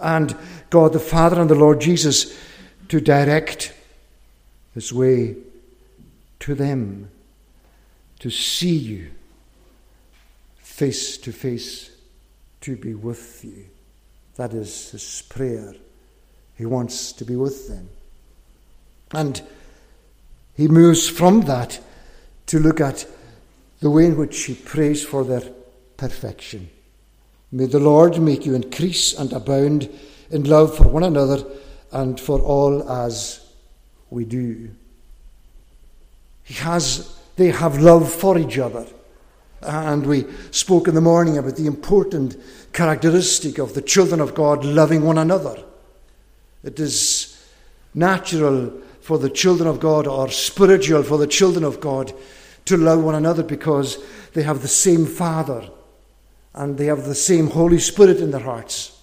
And 0.02 0.36
God 0.70 0.94
the 0.94 1.00
Father 1.00 1.40
and 1.40 1.50
the 1.50 1.56
Lord 1.56 1.82
Jesus 1.82 2.38
to 2.92 3.00
direct 3.00 3.74
his 4.74 4.92
way 4.92 5.34
to 6.40 6.54
them, 6.54 7.10
to 8.20 8.30
see 8.30 8.76
you 8.76 9.10
face 10.58 11.18
to 11.20 11.32
face, 11.32 11.90
to 12.60 12.76
be 12.76 12.94
with 12.94 13.46
you. 13.46 13.66
That 14.36 14.54
is 14.54 14.92
his 14.92 15.24
prayer. 15.30 15.74
He 16.58 16.66
wants 16.66 17.14
to 17.14 17.24
be 17.24 17.38
with 17.38 17.70
them. 17.70 17.88
And 19.14 19.42
he 20.58 20.68
moves 20.68 21.08
from 21.08 21.44
that 21.44 21.80
to 22.48 22.60
look 22.60 22.82
at 22.82 23.08
the 23.80 23.90
way 23.90 24.08
in 24.08 24.18
which 24.18 24.38
he 24.44 24.54
prays 24.54 25.02
for 25.02 25.24
their 25.24 25.50
perfection. 25.96 26.70
May 27.54 27.68
the 27.68 27.80
Lord 27.80 28.22
make 28.22 28.46
you 28.46 28.54
increase 28.54 29.14
and 29.14 29.32
abound 29.32 29.90
in 30.30 30.44
love 30.44 30.76
for 30.76 30.90
one 30.90 31.04
another 31.04 31.46
and 31.92 32.20
for 32.20 32.40
all 32.40 32.90
as 32.90 33.46
we 34.10 34.26
do. 34.26 34.70
He 36.44 36.54
has, 36.56 37.18
they 37.36 37.52
have 37.52 37.82
love 37.82 38.12
for 38.12 38.38
each 38.38 38.58
other. 38.58 38.86
And 39.62 40.06
we 40.06 40.26
spoke 40.52 40.88
in 40.88 40.96
the 40.96 41.02
morning 41.02 41.38
about 41.38 41.56
the 41.56 41.68
important 41.68 42.36
characteristic 42.74 43.58
of 43.58 43.74
the 43.74 43.82
children 43.82 44.20
of 44.20 44.34
God 44.34 44.66
loving 44.66 45.04
one 45.04 45.18
another. 45.18 45.64
It 46.64 46.80
is 46.80 47.46
natural 47.94 48.82
for 49.02 49.18
the 49.18 49.30
children 49.30 49.68
of 49.68 49.80
God, 49.80 50.08
or 50.08 50.30
spiritual 50.30 51.04
for 51.04 51.18
the 51.18 51.28
children 51.28 51.64
of 51.64 51.80
God, 51.80 52.14
to 52.66 52.78
love 52.78 53.04
one 53.04 53.16
another 53.16 53.44
because 53.44 53.98
they 54.34 54.44
have 54.44 54.62
the 54.62 54.68
same 54.68 55.06
Father 55.06 55.70
and 56.54 56.78
they 56.78 56.86
have 56.86 57.06
the 57.06 57.16
same 57.16 57.48
Holy 57.48 57.80
Spirit 57.80 58.18
in 58.18 58.32
their 58.32 58.42
hearts. 58.42 59.00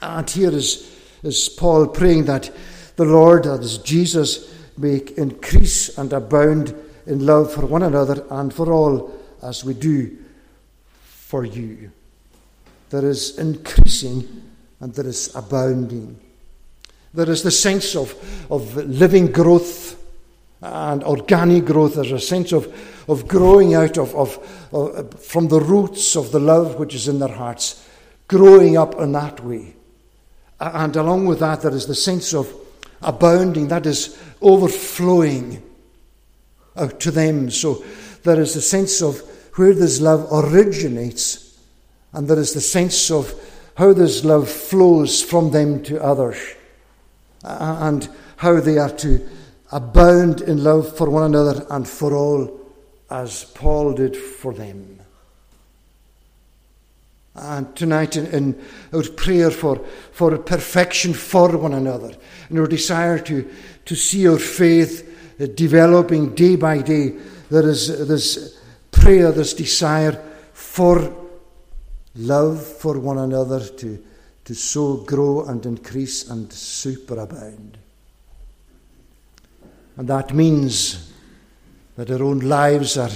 And 0.00 0.28
here 0.28 0.50
is, 0.50 0.97
is 1.22 1.48
Paul 1.48 1.88
praying 1.88 2.26
that 2.26 2.50
the 2.96 3.04
Lord, 3.04 3.44
that 3.44 3.60
is 3.60 3.78
Jesus, 3.78 4.54
may 4.76 5.02
increase 5.16 5.96
and 5.98 6.12
abound 6.12 6.74
in 7.06 7.24
love 7.24 7.52
for 7.52 7.66
one 7.66 7.82
another 7.82 8.24
and 8.30 8.52
for 8.52 8.72
all 8.72 9.12
as 9.42 9.64
we 9.64 9.74
do 9.74 10.16
for 11.00 11.44
you. 11.44 11.90
There 12.90 13.04
is 13.04 13.38
increasing 13.38 14.42
and 14.80 14.94
there 14.94 15.06
is 15.06 15.34
abounding. 15.34 16.18
There 17.12 17.30
is 17.30 17.42
the 17.42 17.50
sense 17.50 17.96
of, 17.96 18.14
of 18.50 18.76
living 18.76 19.32
growth 19.32 19.96
and 20.60 21.02
organic 21.04 21.64
growth. 21.64 21.94
There's 21.94 22.12
a 22.12 22.20
sense 22.20 22.52
of, 22.52 22.66
of 23.08 23.26
growing 23.26 23.74
out 23.74 23.98
of, 23.98 24.14
of, 24.14 24.68
of, 24.72 25.22
from 25.22 25.48
the 25.48 25.60
roots 25.60 26.16
of 26.16 26.32
the 26.32 26.40
love 26.40 26.76
which 26.76 26.94
is 26.94 27.08
in 27.08 27.18
their 27.18 27.28
hearts, 27.28 27.86
growing 28.26 28.76
up 28.76 28.94
in 28.96 29.12
that 29.12 29.42
way. 29.44 29.74
And 30.60 30.96
along 30.96 31.26
with 31.26 31.40
that, 31.40 31.62
there 31.62 31.74
is 31.74 31.86
the 31.86 31.94
sense 31.94 32.34
of 32.34 32.52
abounding, 33.02 33.68
that 33.68 33.86
is 33.86 34.18
overflowing 34.42 35.62
out 36.76 36.98
to 37.00 37.10
them. 37.10 37.50
So 37.50 37.84
there 38.24 38.40
is 38.40 38.54
the 38.54 38.60
sense 38.60 39.02
of 39.02 39.20
where 39.54 39.74
this 39.74 40.00
love 40.00 40.28
originates, 40.32 41.58
and 42.12 42.28
there 42.28 42.38
is 42.38 42.54
the 42.54 42.60
sense 42.60 43.10
of 43.10 43.34
how 43.76 43.92
this 43.92 44.24
love 44.24 44.48
flows 44.48 45.22
from 45.22 45.50
them 45.50 45.82
to 45.84 46.02
others, 46.02 46.38
and 47.44 48.08
how 48.36 48.60
they 48.60 48.78
are 48.78 48.90
to 48.90 49.28
abound 49.70 50.40
in 50.40 50.64
love 50.64 50.96
for 50.96 51.08
one 51.10 51.24
another 51.24 51.66
and 51.70 51.88
for 51.88 52.14
all, 52.14 52.60
as 53.10 53.44
Paul 53.44 53.92
did 53.94 54.16
for 54.16 54.52
them. 54.52 54.97
And 57.40 57.74
tonight, 57.76 58.16
in, 58.16 58.26
in, 58.26 58.66
our 58.92 59.02
prayer 59.02 59.50
for, 59.50 59.84
for 60.12 60.36
perfection 60.38 61.14
for 61.14 61.56
one 61.56 61.74
another, 61.74 62.12
and 62.48 62.58
our 62.58 62.66
desire 62.66 63.18
to, 63.20 63.48
to 63.84 63.94
see 63.94 64.26
our 64.28 64.38
faith 64.38 65.04
developing 65.54 66.34
day 66.34 66.56
by 66.56 66.82
day, 66.82 67.14
there 67.50 67.68
is 67.68 68.08
this 68.08 68.60
prayer, 68.90 69.30
this 69.32 69.54
desire 69.54 70.12
for 70.52 71.14
love 72.16 72.60
for 72.60 72.98
one 72.98 73.18
another 73.18 73.60
to, 73.60 74.04
to 74.44 74.54
so 74.54 74.96
grow 74.96 75.44
and 75.44 75.64
increase 75.64 76.28
and 76.28 76.48
superabound. 76.48 77.74
And 79.96 80.08
that 80.08 80.34
means 80.34 81.12
that 81.96 82.10
our 82.10 82.22
own 82.22 82.40
lives 82.40 82.96
are 82.96 83.10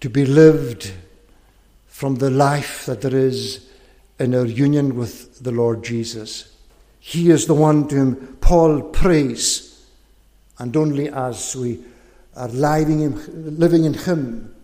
to 0.00 0.10
be 0.10 0.26
lived 0.26 0.92
from 1.96 2.16
the 2.16 2.28
life 2.28 2.84
that 2.84 3.00
there 3.00 3.16
is 3.16 3.66
in 4.18 4.34
our 4.34 4.44
union 4.44 4.96
with 4.96 5.42
the 5.42 5.50
Lord 5.50 5.82
Jesus. 5.82 6.54
He 7.00 7.30
is 7.30 7.46
the 7.46 7.54
one 7.54 7.88
to 7.88 7.94
whom 7.94 8.36
Paul 8.42 8.82
prays, 8.82 9.82
and 10.58 10.76
only 10.76 11.08
as 11.08 11.56
we 11.56 11.80
are 12.36 12.48
living 12.48 13.00
in, 13.00 13.94
Him 13.94 14.54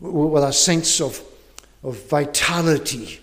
with 0.00 0.44
a 0.44 0.52
sense 0.52 1.00
of, 1.00 1.18
of 1.82 1.96
vitality, 2.10 3.20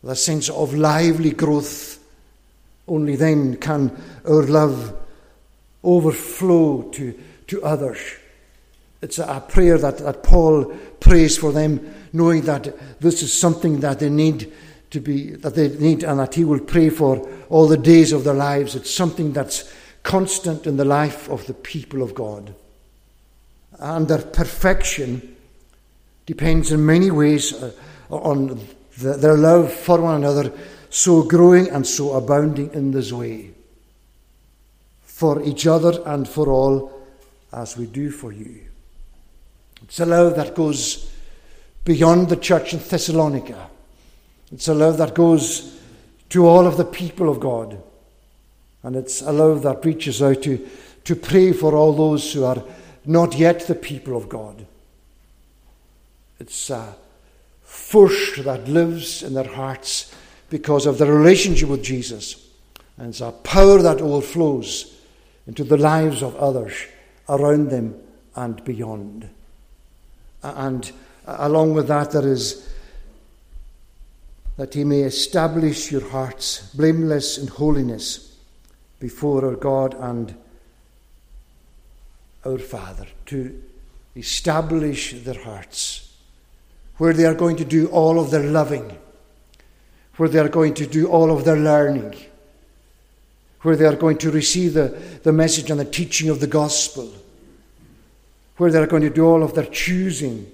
with 0.00 0.12
a 0.12 0.16
sense 0.16 0.48
of 0.48 0.72
lively 0.72 1.32
growth, 1.32 2.02
only 2.88 3.14
then 3.14 3.58
can 3.58 3.94
our 4.26 4.44
love 4.44 4.96
overflow 5.84 6.90
to, 6.92 7.12
to 7.48 7.62
others. 7.62 8.00
It's 9.02 9.18
a 9.18 9.44
prayer 9.46 9.76
that, 9.76 9.98
that 9.98 10.22
Paul 10.22 10.64
prays 10.98 11.36
for 11.36 11.52
them, 11.52 11.94
knowing 12.16 12.42
that 12.42 13.00
this 13.00 13.22
is 13.22 13.38
something 13.38 13.80
that 13.80 13.98
they 13.98 14.08
need 14.08 14.52
to 14.90 15.00
be, 15.00 15.30
that 15.30 15.54
they 15.54 15.68
need, 15.68 16.02
and 16.02 16.18
that 16.20 16.34
he 16.34 16.44
will 16.44 16.60
pray 16.60 16.88
for 16.88 17.28
all 17.48 17.68
the 17.68 17.76
days 17.76 18.12
of 18.12 18.24
their 18.24 18.34
lives. 18.34 18.74
It's 18.74 18.94
something 18.94 19.32
that's 19.32 19.72
constant 20.02 20.66
in 20.66 20.76
the 20.76 20.84
life 20.84 21.28
of 21.28 21.46
the 21.46 21.54
people 21.54 22.02
of 22.02 22.14
God. 22.14 22.54
And 23.78 24.08
their 24.08 24.22
perfection 24.22 25.36
depends 26.24 26.72
in 26.72 26.84
many 26.84 27.10
ways 27.10 27.52
uh, 27.52 27.72
on 28.10 28.60
the, 28.98 29.16
their 29.16 29.36
love 29.36 29.72
for 29.72 30.00
one 30.00 30.16
another, 30.16 30.52
so 30.88 31.22
growing 31.22 31.68
and 31.68 31.86
so 31.86 32.12
abounding 32.14 32.72
in 32.72 32.90
this 32.92 33.12
way 33.12 33.50
for 35.02 35.42
each 35.42 35.66
other 35.66 36.02
and 36.06 36.28
for 36.28 36.48
all 36.48 36.92
as 37.52 37.76
we 37.76 37.86
do 37.86 38.10
for 38.10 38.32
you. 38.32 38.60
It's 39.82 40.00
a 40.00 40.06
love 40.06 40.36
that 40.36 40.54
goes 40.54 41.10
beyond 41.86 42.28
the 42.28 42.36
church 42.36 42.74
in 42.74 42.80
Thessalonica. 42.80 43.70
It's 44.52 44.68
a 44.68 44.74
love 44.74 44.98
that 44.98 45.14
goes 45.14 45.78
to 46.28 46.46
all 46.46 46.66
of 46.66 46.76
the 46.76 46.84
people 46.84 47.30
of 47.30 47.40
God. 47.40 47.80
And 48.82 48.96
it's 48.96 49.22
a 49.22 49.32
love 49.32 49.62
that 49.62 49.84
reaches 49.84 50.20
out 50.20 50.42
to, 50.42 50.68
to 51.04 51.16
pray 51.16 51.52
for 51.52 51.74
all 51.74 51.92
those 51.92 52.32
who 52.32 52.44
are 52.44 52.62
not 53.04 53.38
yet 53.38 53.66
the 53.66 53.76
people 53.76 54.16
of 54.16 54.28
God. 54.28 54.66
It's 56.40 56.70
uh, 56.70 56.74
a 56.74 56.96
force 57.62 58.36
that 58.38 58.68
lives 58.68 59.22
in 59.22 59.34
their 59.34 59.48
hearts 59.48 60.12
because 60.50 60.86
of 60.86 60.98
their 60.98 61.12
relationship 61.12 61.68
with 61.68 61.84
Jesus. 61.84 62.50
And 62.96 63.10
it's 63.10 63.20
a 63.20 63.30
power 63.30 63.80
that 63.80 64.00
overflows 64.00 65.00
into 65.46 65.62
the 65.62 65.76
lives 65.76 66.22
of 66.22 66.34
others 66.34 66.74
around 67.28 67.70
them 67.70 67.94
and 68.34 68.62
beyond. 68.64 69.28
And 70.42 70.90
along 71.26 71.74
with 71.74 71.88
that, 71.88 72.12
there 72.12 72.26
is 72.26 72.68
that 74.56 74.74
He 74.74 74.84
may 74.84 75.00
establish 75.00 75.92
your 75.92 76.08
hearts 76.08 76.70
blameless 76.74 77.38
in 77.38 77.48
holiness 77.48 78.36
before 78.98 79.44
our 79.44 79.56
God 79.56 79.94
and 79.94 80.34
our 82.44 82.58
Father, 82.58 83.06
to 83.26 83.62
establish 84.14 85.12
their 85.12 85.42
hearts, 85.42 86.16
where 86.96 87.12
they 87.12 87.26
are 87.26 87.34
going 87.34 87.56
to 87.56 87.64
do 87.64 87.88
all 87.88 88.18
of 88.18 88.30
their 88.30 88.44
loving, 88.44 88.96
where 90.16 90.28
they 90.28 90.38
are 90.38 90.48
going 90.48 90.72
to 90.74 90.86
do 90.86 91.08
all 91.08 91.30
of 91.30 91.44
their 91.44 91.58
learning 91.58 92.14
where 93.66 93.74
they 93.74 93.84
are 93.84 93.96
going 93.96 94.16
to 94.16 94.30
receive 94.30 94.74
the, 94.74 94.96
the 95.24 95.32
message 95.32 95.72
and 95.72 95.80
the 95.80 95.84
teaching 95.84 96.30
of 96.30 96.38
the 96.38 96.46
gospel, 96.46 97.12
where 98.58 98.70
they 98.70 98.78
are 98.78 98.86
going 98.86 99.02
to 99.02 99.10
do 99.10 99.26
all 99.26 99.42
of 99.42 99.54
their 99.54 99.66
choosing 99.66 100.48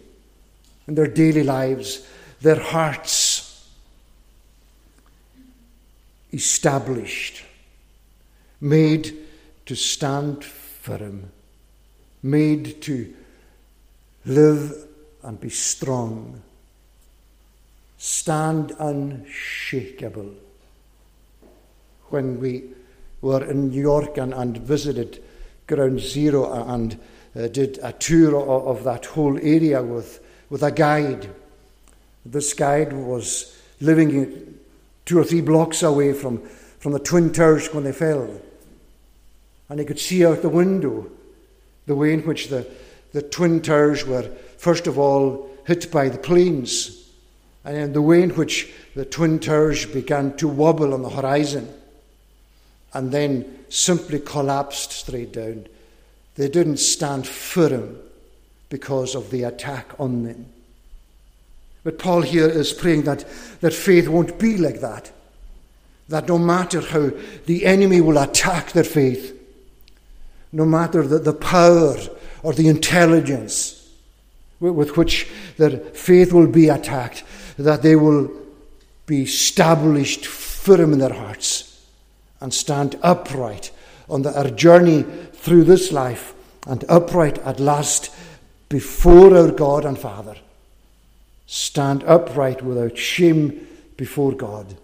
in 0.86 0.94
their 0.94 1.06
daily 1.06 1.42
lives, 1.42 2.06
their 2.40 2.60
hearts 2.60 3.68
established, 6.32 7.44
made 8.60 9.16
to 9.66 9.74
stand 9.74 10.44
firm, 10.44 11.30
made 12.22 12.80
to 12.82 13.12
live 14.24 14.72
and 15.22 15.40
be 15.40 15.50
strong, 15.50 16.42
stand 17.98 18.72
unshakable. 18.78 20.32
When 22.08 22.40
we 22.40 22.64
were 23.20 23.44
in 23.44 23.70
New 23.70 23.80
York 23.80 24.18
and, 24.18 24.34
and 24.34 24.58
visited 24.58 25.22
Ground 25.66 26.00
Zero 26.00 26.52
and 26.68 26.98
uh, 27.34 27.46
did 27.48 27.78
a 27.82 27.92
tour 27.92 28.36
of, 28.36 28.78
of, 28.78 28.84
that 28.84 29.06
whole 29.06 29.38
area 29.38 29.82
with, 29.82 30.21
with 30.52 30.62
a 30.62 30.70
guide. 30.70 31.30
This 32.26 32.52
guide 32.52 32.92
was 32.92 33.58
living 33.80 34.58
two 35.06 35.18
or 35.18 35.24
three 35.24 35.40
blocks 35.40 35.82
away 35.82 36.12
from, 36.12 36.46
from 36.78 36.92
the 36.92 36.98
Twin 36.98 37.32
Towers 37.32 37.72
when 37.72 37.84
they 37.84 37.92
fell. 37.92 38.28
And 39.70 39.80
he 39.80 39.86
could 39.86 39.98
see 39.98 40.26
out 40.26 40.42
the 40.42 40.50
window 40.50 41.10
the 41.86 41.94
way 41.94 42.12
in 42.12 42.20
which 42.26 42.48
the, 42.48 42.66
the 43.12 43.22
Twin 43.22 43.62
Towers 43.62 44.04
were, 44.04 44.30
first 44.58 44.86
of 44.86 44.98
all, 44.98 45.48
hit 45.66 45.90
by 45.90 46.10
the 46.10 46.18
planes, 46.18 47.10
and 47.64 47.74
then 47.74 47.94
the 47.94 48.02
way 48.02 48.22
in 48.22 48.34
which 48.34 48.70
the 48.94 49.06
Twin 49.06 49.38
Towers 49.38 49.86
began 49.86 50.36
to 50.36 50.48
wobble 50.48 50.92
on 50.92 51.00
the 51.00 51.08
horizon 51.08 51.72
and 52.92 53.10
then 53.10 53.64
simply 53.70 54.20
collapsed 54.20 54.92
straight 54.92 55.32
down. 55.32 55.66
They 56.34 56.50
didn't 56.50 56.76
stand 56.76 57.26
firm 57.26 58.01
because 58.72 59.14
of 59.14 59.30
the 59.30 59.42
attack 59.42 59.86
on 60.00 60.24
them. 60.24 60.46
But 61.84 61.98
Paul 61.98 62.22
here 62.22 62.48
is 62.48 62.72
praying 62.72 63.02
that, 63.02 63.22
that 63.60 63.74
faith 63.74 64.08
won't 64.08 64.38
be 64.38 64.56
like 64.56 64.80
that. 64.80 65.12
That 66.08 66.26
no 66.26 66.38
matter 66.38 66.80
how 66.80 67.10
the 67.44 67.66
enemy 67.66 68.00
will 68.00 68.16
attack 68.16 68.72
their 68.72 68.82
faith, 68.82 69.38
no 70.52 70.64
matter 70.64 71.06
the, 71.06 71.18
the 71.18 71.34
power 71.34 71.96
or 72.42 72.54
the 72.54 72.68
intelligence 72.68 73.90
with, 74.58 74.72
with 74.72 74.96
which 74.96 75.28
their 75.58 75.76
faith 75.76 76.32
will 76.32 76.46
be 76.46 76.70
attacked, 76.70 77.24
that 77.58 77.82
they 77.82 77.94
will 77.94 78.30
be 79.04 79.24
established 79.24 80.24
firm 80.24 80.94
in 80.94 80.98
their 80.98 81.12
hearts 81.12 81.86
and 82.40 82.54
stand 82.54 82.98
upright 83.02 83.70
on 84.08 84.22
their 84.22 84.50
journey 84.50 85.02
through 85.34 85.64
this 85.64 85.92
life 85.92 86.32
and 86.66 86.86
upright 86.88 87.36
at 87.40 87.60
last 87.60 88.10
before 88.72 89.36
our 89.36 89.50
God 89.50 89.84
and 89.84 89.98
Father 89.98 90.34
stand 91.44 92.02
upright 92.04 92.62
without 92.62 92.96
shame 92.96 93.68
before 93.98 94.32
God, 94.32 94.74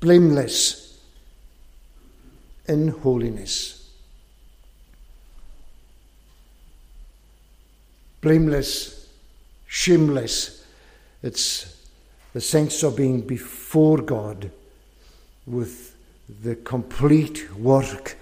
blameless 0.00 0.98
in 2.66 2.88
holiness. 2.88 3.88
Blameless, 8.20 9.08
shameless. 9.68 10.66
It's 11.22 11.80
the 12.32 12.40
sense 12.40 12.82
of 12.82 12.96
being 12.96 13.20
before 13.20 13.98
God 13.98 14.50
with 15.46 15.94
the 16.42 16.56
complete 16.56 17.48
work 17.54 18.16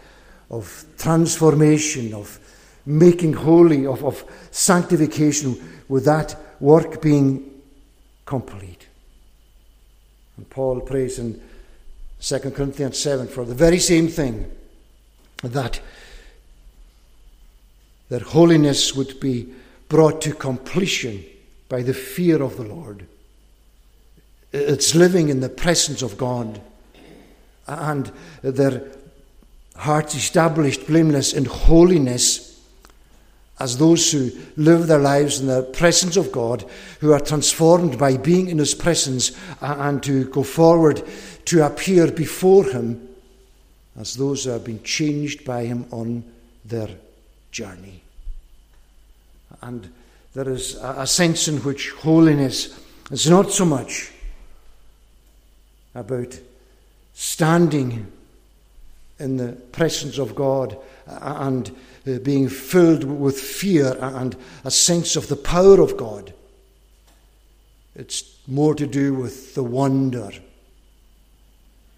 of 0.51 0.85
transformation, 0.99 2.13
of 2.13 2.39
making 2.87 3.33
holy, 3.33 3.87
of, 3.87 4.05
of 4.05 4.25
sanctification, 4.51 5.83
with 5.89 6.05
that 6.05 6.37
work 6.61 7.01
being 7.01 7.63
complete. 8.27 8.87
And 10.37 10.49
Paul 10.51 10.81
prays 10.81 11.19
in 11.19 11.41
2 12.21 12.39
Corinthians 12.51 12.99
7 12.99 13.29
for 13.29 13.45
the 13.45 13.55
very 13.55 13.79
same 13.79 14.09
thing 14.09 14.51
that 15.43 15.81
that 18.09 18.23
holiness 18.23 18.95
would 18.95 19.19
be 19.19 19.53
brought 19.89 20.21
to 20.23 20.33
completion 20.35 21.25
by 21.69 21.83
the 21.83 21.95
fear 21.95 22.43
of 22.43 22.57
the 22.57 22.63
Lord. 22.63 23.07
It's 24.53 24.95
living 24.95 25.31
in 25.31 25.41
the 25.41 25.49
presence 25.49 26.03
of 26.03 26.17
God 26.17 26.61
and 27.67 28.13
their 28.43 28.83
hearts 29.77 30.15
established 30.15 30.87
blameless 30.87 31.33
in 31.33 31.45
holiness 31.47 32.54
as 33.61 33.79
those 33.79 34.11
who 34.11 34.31
live 34.57 34.87
their 34.87 34.99
lives 34.99 35.41
in 35.41 35.47
the 35.47 35.63
presence 35.63 36.17
of 36.17 36.33
God, 36.33 36.65
who 37.01 37.13
are 37.13 37.21
transformed 37.21 37.99
by 37.99 38.17
being 38.17 38.49
in 38.49 38.59
His 38.59 38.75
presence 38.75 39.33
and 39.61 40.03
to 40.03 40.25
go 40.27 40.43
forward 40.43 41.03
to 41.47 41.65
appear 41.65 42.11
before 42.11 42.65
Him 42.65 43.09
as 43.99 44.15
those 44.15 44.45
who 44.45 44.51
have 44.51 44.65
been 44.65 44.83
changed 44.83 45.45
by 45.45 45.65
Him 45.65 45.87
on 45.93 46.25
their 46.65 46.89
journey. 47.53 48.03
And 49.63 49.89
there 50.35 50.49
is 50.49 50.75
a 50.83 51.07
sense 51.07 51.47
in 51.47 51.59
which 51.59 51.91
holiness 51.91 52.79
is 53.11 53.31
not 53.31 53.53
so 53.53 53.65
much 53.65 54.11
about 55.95 56.39
standing 57.15 58.11
in 59.19 59.37
the 59.37 59.53
presence 59.73 60.19
of 60.19 60.35
God 60.35 60.77
and 61.07 61.71
uh, 62.07 62.19
being 62.19 62.49
filled 62.49 63.05
with 63.05 63.39
fear 63.39 63.97
and 64.01 64.37
a 64.65 64.71
sense 64.71 65.17
of 65.17 65.29
the 65.29 65.37
power 65.37 65.81
of 65.81 65.97
God. 65.97 66.33
It's 67.95 68.39
more 68.47 68.75
to 68.75 68.87
do 68.87 69.15
with 69.15 69.55
the 69.55 69.63
wonder 69.63 70.31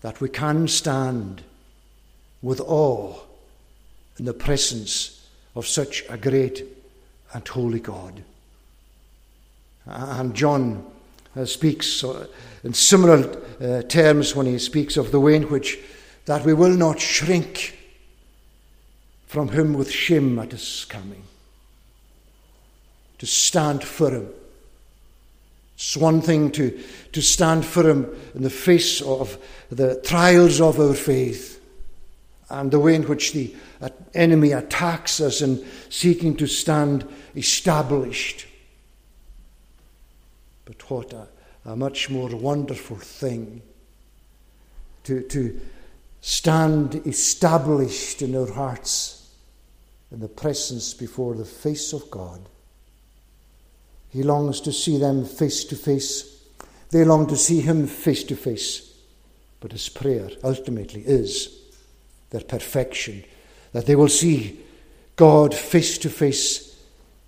that 0.03 0.21
we 0.21 0.29
can 0.29 0.69
stand 0.69 1.43
with 2.43 2.61
awe 2.61 3.17
in 4.19 4.25
the 4.25 4.35
presence 4.35 5.27
of 5.55 5.67
such 5.67 6.05
a 6.09 6.17
great 6.17 6.65
and 7.33 7.47
holy 7.49 7.81
God. 7.81 8.23
And 9.87 10.35
John 10.35 10.85
uh, 11.37 11.45
speaks 11.45 12.05
uh, 12.05 12.27
in 12.63 12.75
similar 12.75 13.37
uh, 13.61 13.83
terms 13.83 14.35
when 14.35 14.47
he 14.47 14.59
speaks 14.59 14.97
of 14.97 15.13
the 15.13 15.21
way 15.21 15.37
in 15.37 15.45
which 15.45 15.79
that 16.27 16.45
we 16.45 16.53
will 16.53 16.77
not 16.77 17.01
shrink 17.01 17.79
from 19.27 19.49
him 19.49 19.75
with 19.75 19.91
shame 19.91 20.39
at 20.39 20.53
his 20.53 20.85
coming. 20.89 21.23
To 23.19 23.27
stand 23.27 23.83
firm. 23.83 24.29
It's 25.75 25.97
one 25.97 26.21
thing 26.21 26.51
to, 26.53 26.83
to 27.13 27.23
stand 27.23 27.65
firm 27.65 28.15
in 28.35 28.43
the 28.43 28.51
face 28.51 29.01
of 29.01 29.39
the 29.71 30.01
trials 30.03 30.61
of 30.61 30.79
our 30.81 30.95
faith 30.95 31.61
and 32.49 32.71
the 32.71 32.79
way 32.79 32.95
in 32.95 33.03
which 33.05 33.33
the 33.33 33.55
enemy 34.15 34.53
attacks 34.53 35.21
us 35.21 35.43
in 35.43 35.65
seeking 35.91 36.37
to 36.37 36.47
stand 36.47 37.07
established. 37.35 38.47
But 40.65 40.91
what 40.91 41.13
a, 41.13 41.29
a 41.65 41.77
much 41.77 42.11
more 42.11 42.35
wonderful 42.35 42.97
thing 42.97 43.63
to, 45.05 45.23
to 45.23 45.61
stand 46.27 46.97
established 47.07 48.21
in 48.21 48.35
our 48.35 48.53
hearts 48.53 49.31
in 50.11 50.19
the 50.19 50.27
presence 50.27 50.93
before 50.93 51.37
the 51.37 51.45
face 51.45 51.93
of 51.93 52.11
God. 52.11 52.41
He 54.11 54.25
longs 54.25 54.61
to 54.63 54.73
see 54.73 54.99
them 54.99 55.25
face 55.25 55.63
to 55.67 55.77
face. 55.77 56.43
They 56.91 57.05
long 57.05 57.29
to 57.29 57.37
see 57.37 57.61
him 57.61 57.87
face 57.87 58.25
to 58.25 58.35
face. 58.35 58.93
But 59.61 59.71
his 59.71 59.89
prayer 59.89 60.31
ultimately 60.43 61.03
is 61.03 61.61
their 62.31 62.41
perfection, 62.41 63.23
that 63.73 63.87
they 63.87 63.95
will 63.95 64.09
see 64.09 64.59
God 65.15 65.55
face 65.55 65.97
to 65.99 66.11
face 66.11 66.77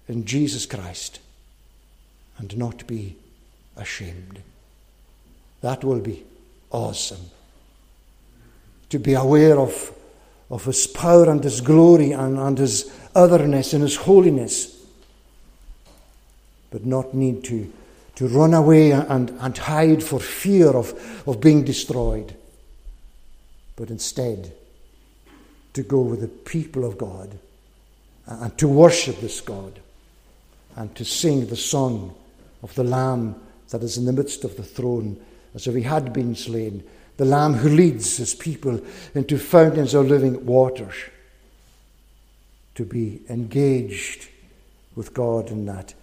in 0.08 0.24
Jesus 0.24 0.66
Christ 0.66 1.20
and 2.36 2.58
not 2.58 2.84
be 2.88 3.14
ashamed. 3.76 4.40
That 5.60 5.84
will 5.84 6.00
be 6.00 6.24
awesome 6.72 7.30
to 8.90 8.98
be 8.98 9.14
aware 9.14 9.58
of, 9.58 9.92
of 10.50 10.64
His 10.64 10.86
power 10.86 11.30
and 11.30 11.42
His 11.42 11.60
glory 11.60 12.12
and, 12.12 12.38
and 12.38 12.58
His 12.58 12.92
otherness 13.14 13.72
and 13.72 13.82
His 13.82 13.96
holiness, 13.96 14.74
but 16.70 16.84
not 16.84 17.14
need 17.14 17.44
to, 17.44 17.72
to 18.16 18.28
run 18.28 18.54
away 18.54 18.92
and, 18.92 19.30
and 19.30 19.56
hide 19.56 20.02
for 20.02 20.20
fear 20.20 20.68
of, 20.70 21.24
of 21.26 21.40
being 21.40 21.64
destroyed, 21.64 22.34
but 23.76 23.90
instead 23.90 24.52
to 25.74 25.82
go 25.82 26.00
with 26.00 26.20
the 26.20 26.28
people 26.28 26.84
of 26.84 26.98
God 26.98 27.38
and 28.26 28.56
to 28.58 28.68
worship 28.68 29.20
this 29.20 29.40
God 29.40 29.80
and 30.76 30.94
to 30.96 31.04
sing 31.04 31.46
the 31.46 31.56
song 31.56 32.14
of 32.62 32.74
the 32.74 32.84
Lamb 32.84 33.34
that 33.70 33.82
is 33.82 33.98
in 33.98 34.04
the 34.04 34.12
midst 34.12 34.44
of 34.44 34.56
the 34.56 34.62
throne 34.62 35.18
as 35.54 35.66
if 35.66 35.74
he 35.74 35.82
had 35.82 36.12
been 36.12 36.34
slain 36.34 36.82
the 37.18 37.24
Lamb 37.24 37.54
who 37.54 37.68
leads 37.68 38.16
his 38.16 38.34
people 38.34 38.80
into 39.14 39.38
fountains 39.38 39.92
of 39.92 40.08
living 40.08 40.46
waters, 40.46 40.94
to 42.76 42.84
be 42.84 43.20
engaged 43.28 44.28
with 44.94 45.12
God 45.12 45.50
in 45.50 45.66
that 45.66 45.94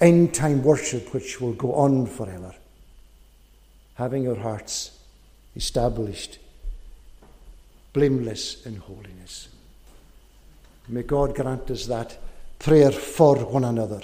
end 0.00 0.32
time 0.32 0.62
worship 0.62 1.12
which 1.12 1.40
will 1.40 1.52
go 1.52 1.74
on 1.74 2.06
forever, 2.06 2.54
having 3.94 4.28
our 4.28 4.36
hearts 4.36 4.96
established 5.56 6.38
blameless 7.92 8.64
in 8.64 8.76
holiness. 8.76 9.48
May 10.88 11.02
God 11.02 11.34
grant 11.34 11.68
us 11.70 11.86
that 11.86 12.16
prayer 12.60 12.92
for 12.92 13.44
one 13.44 13.64
another. 13.64 14.02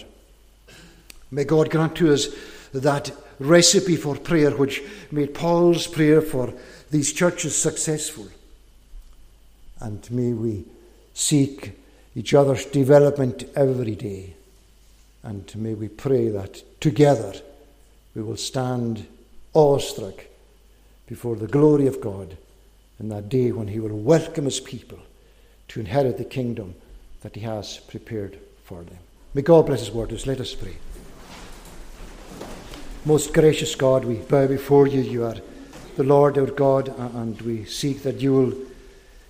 May 1.30 1.44
God 1.44 1.70
grant 1.70 1.94
to 1.96 2.12
us 2.12 2.28
that 2.72 3.12
recipe 3.38 3.96
for 3.96 4.16
prayer 4.16 4.50
which 4.50 4.82
made 5.10 5.34
Paul's 5.34 5.86
prayer 5.86 6.20
for 6.20 6.52
these 6.90 7.12
churches 7.12 7.60
successful. 7.60 8.28
And 9.80 10.08
may 10.10 10.32
we 10.32 10.64
seek 11.14 11.72
each 12.14 12.34
other's 12.34 12.64
development 12.64 13.44
every 13.54 13.94
day. 13.94 14.34
And 15.22 15.54
may 15.56 15.74
we 15.74 15.88
pray 15.88 16.28
that 16.28 16.62
together 16.80 17.34
we 18.14 18.22
will 18.22 18.36
stand 18.36 19.06
awestruck 19.52 20.24
before 21.06 21.36
the 21.36 21.46
glory 21.46 21.86
of 21.86 22.00
God 22.00 22.36
in 22.98 23.08
that 23.10 23.28
day 23.28 23.52
when 23.52 23.68
He 23.68 23.80
will 23.80 23.96
welcome 23.96 24.44
His 24.44 24.60
people 24.60 24.98
to 25.68 25.80
inherit 25.80 26.16
the 26.16 26.24
kingdom 26.24 26.74
that 27.22 27.34
He 27.34 27.42
has 27.42 27.78
prepared 27.78 28.38
for 28.64 28.82
them. 28.82 28.98
May 29.34 29.42
God 29.42 29.66
bless 29.66 29.80
His 29.80 29.90
word 29.90 30.10
to. 30.10 30.28
Let 30.28 30.40
us 30.40 30.54
pray. 30.54 30.76
Most 33.06 33.32
gracious 33.32 33.76
God, 33.76 34.04
we 34.04 34.16
bow 34.16 34.48
before 34.48 34.88
you. 34.88 35.00
You 35.00 35.26
are 35.26 35.36
the 35.94 36.02
Lord 36.02 36.36
our 36.36 36.46
God, 36.46 36.88
and 36.98 37.40
we 37.42 37.64
seek 37.64 38.02
that 38.02 38.20
you 38.20 38.32
will 38.32 38.52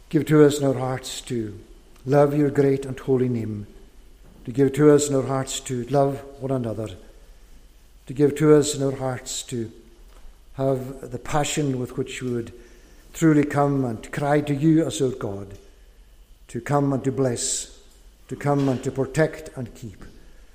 give 0.09 0.25
to 0.29 0.47
us 0.47 0.59
in 0.59 0.67
our 0.67 0.79
hearts 0.79 1.21
to 1.21 1.61
love 2.07 2.35
your 2.35 2.49
great 2.49 2.87
and 2.87 2.99
holy 2.99 3.29
name, 3.29 3.67
to 4.47 4.51
give 4.51 4.73
to 4.73 4.91
us 4.93 5.11
in 5.11 5.15
our 5.15 5.27
hearts 5.27 5.61
to 5.61 5.85
love 5.89 6.23
one 6.41 6.53
another, 6.53 6.89
to 8.07 8.15
give 8.15 8.35
to 8.37 8.55
us 8.55 8.75
in 8.75 8.83
our 8.83 8.97
hearts 8.97 9.43
to 9.43 9.71
have 10.55 11.11
the 11.11 11.19
passion 11.19 11.79
with 11.79 11.99
which 11.99 12.23
we 12.23 12.33
would 12.33 12.55
truly 13.13 13.45
come 13.45 13.85
and 13.85 14.11
cry 14.11 14.41
to 14.41 14.55
you 14.55 14.87
as 14.87 15.03
our 15.03 15.11
God, 15.11 15.49
to 16.49 16.63
come 16.63 16.95
and 16.95 17.05
to 17.05 17.13
bless, 17.13 17.79
to 18.29 18.37
come 18.37 18.71
and 18.71 18.83
to 18.85 18.91
protect 18.91 19.51
and 19.55 19.75
keep, 19.75 20.03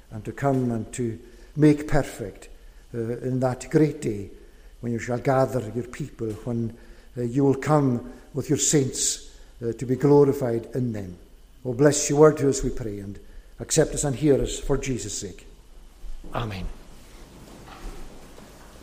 and 0.09 0.25
to 0.25 0.31
come 0.31 0.71
and 0.71 0.91
to 0.93 1.19
make 1.55 1.87
perfect 1.87 2.47
uh, 2.93 3.17
in 3.19 3.39
that 3.39 3.69
great 3.69 4.01
day 4.01 4.29
when 4.81 4.91
you 4.91 4.99
shall 4.99 5.19
gather 5.19 5.71
your 5.75 5.85
people, 5.85 6.27
when 6.45 6.75
uh, 7.17 7.21
you 7.21 7.43
will 7.43 7.55
come 7.55 8.11
with 8.33 8.49
your 8.49 8.57
saints 8.57 9.31
uh, 9.63 9.71
to 9.73 9.85
be 9.85 9.95
glorified 9.95 10.67
in 10.73 10.91
them. 10.91 11.17
Oh, 11.63 11.73
bless 11.73 12.09
your 12.09 12.19
word 12.19 12.37
to 12.37 12.49
us, 12.49 12.63
we 12.63 12.71
pray, 12.71 12.99
and 12.99 13.19
accept 13.59 13.93
us 13.93 14.03
and 14.03 14.15
hear 14.15 14.41
us 14.41 14.59
for 14.59 14.77
Jesus' 14.77 15.17
sake. 15.17 15.45
Amen. 16.33 16.65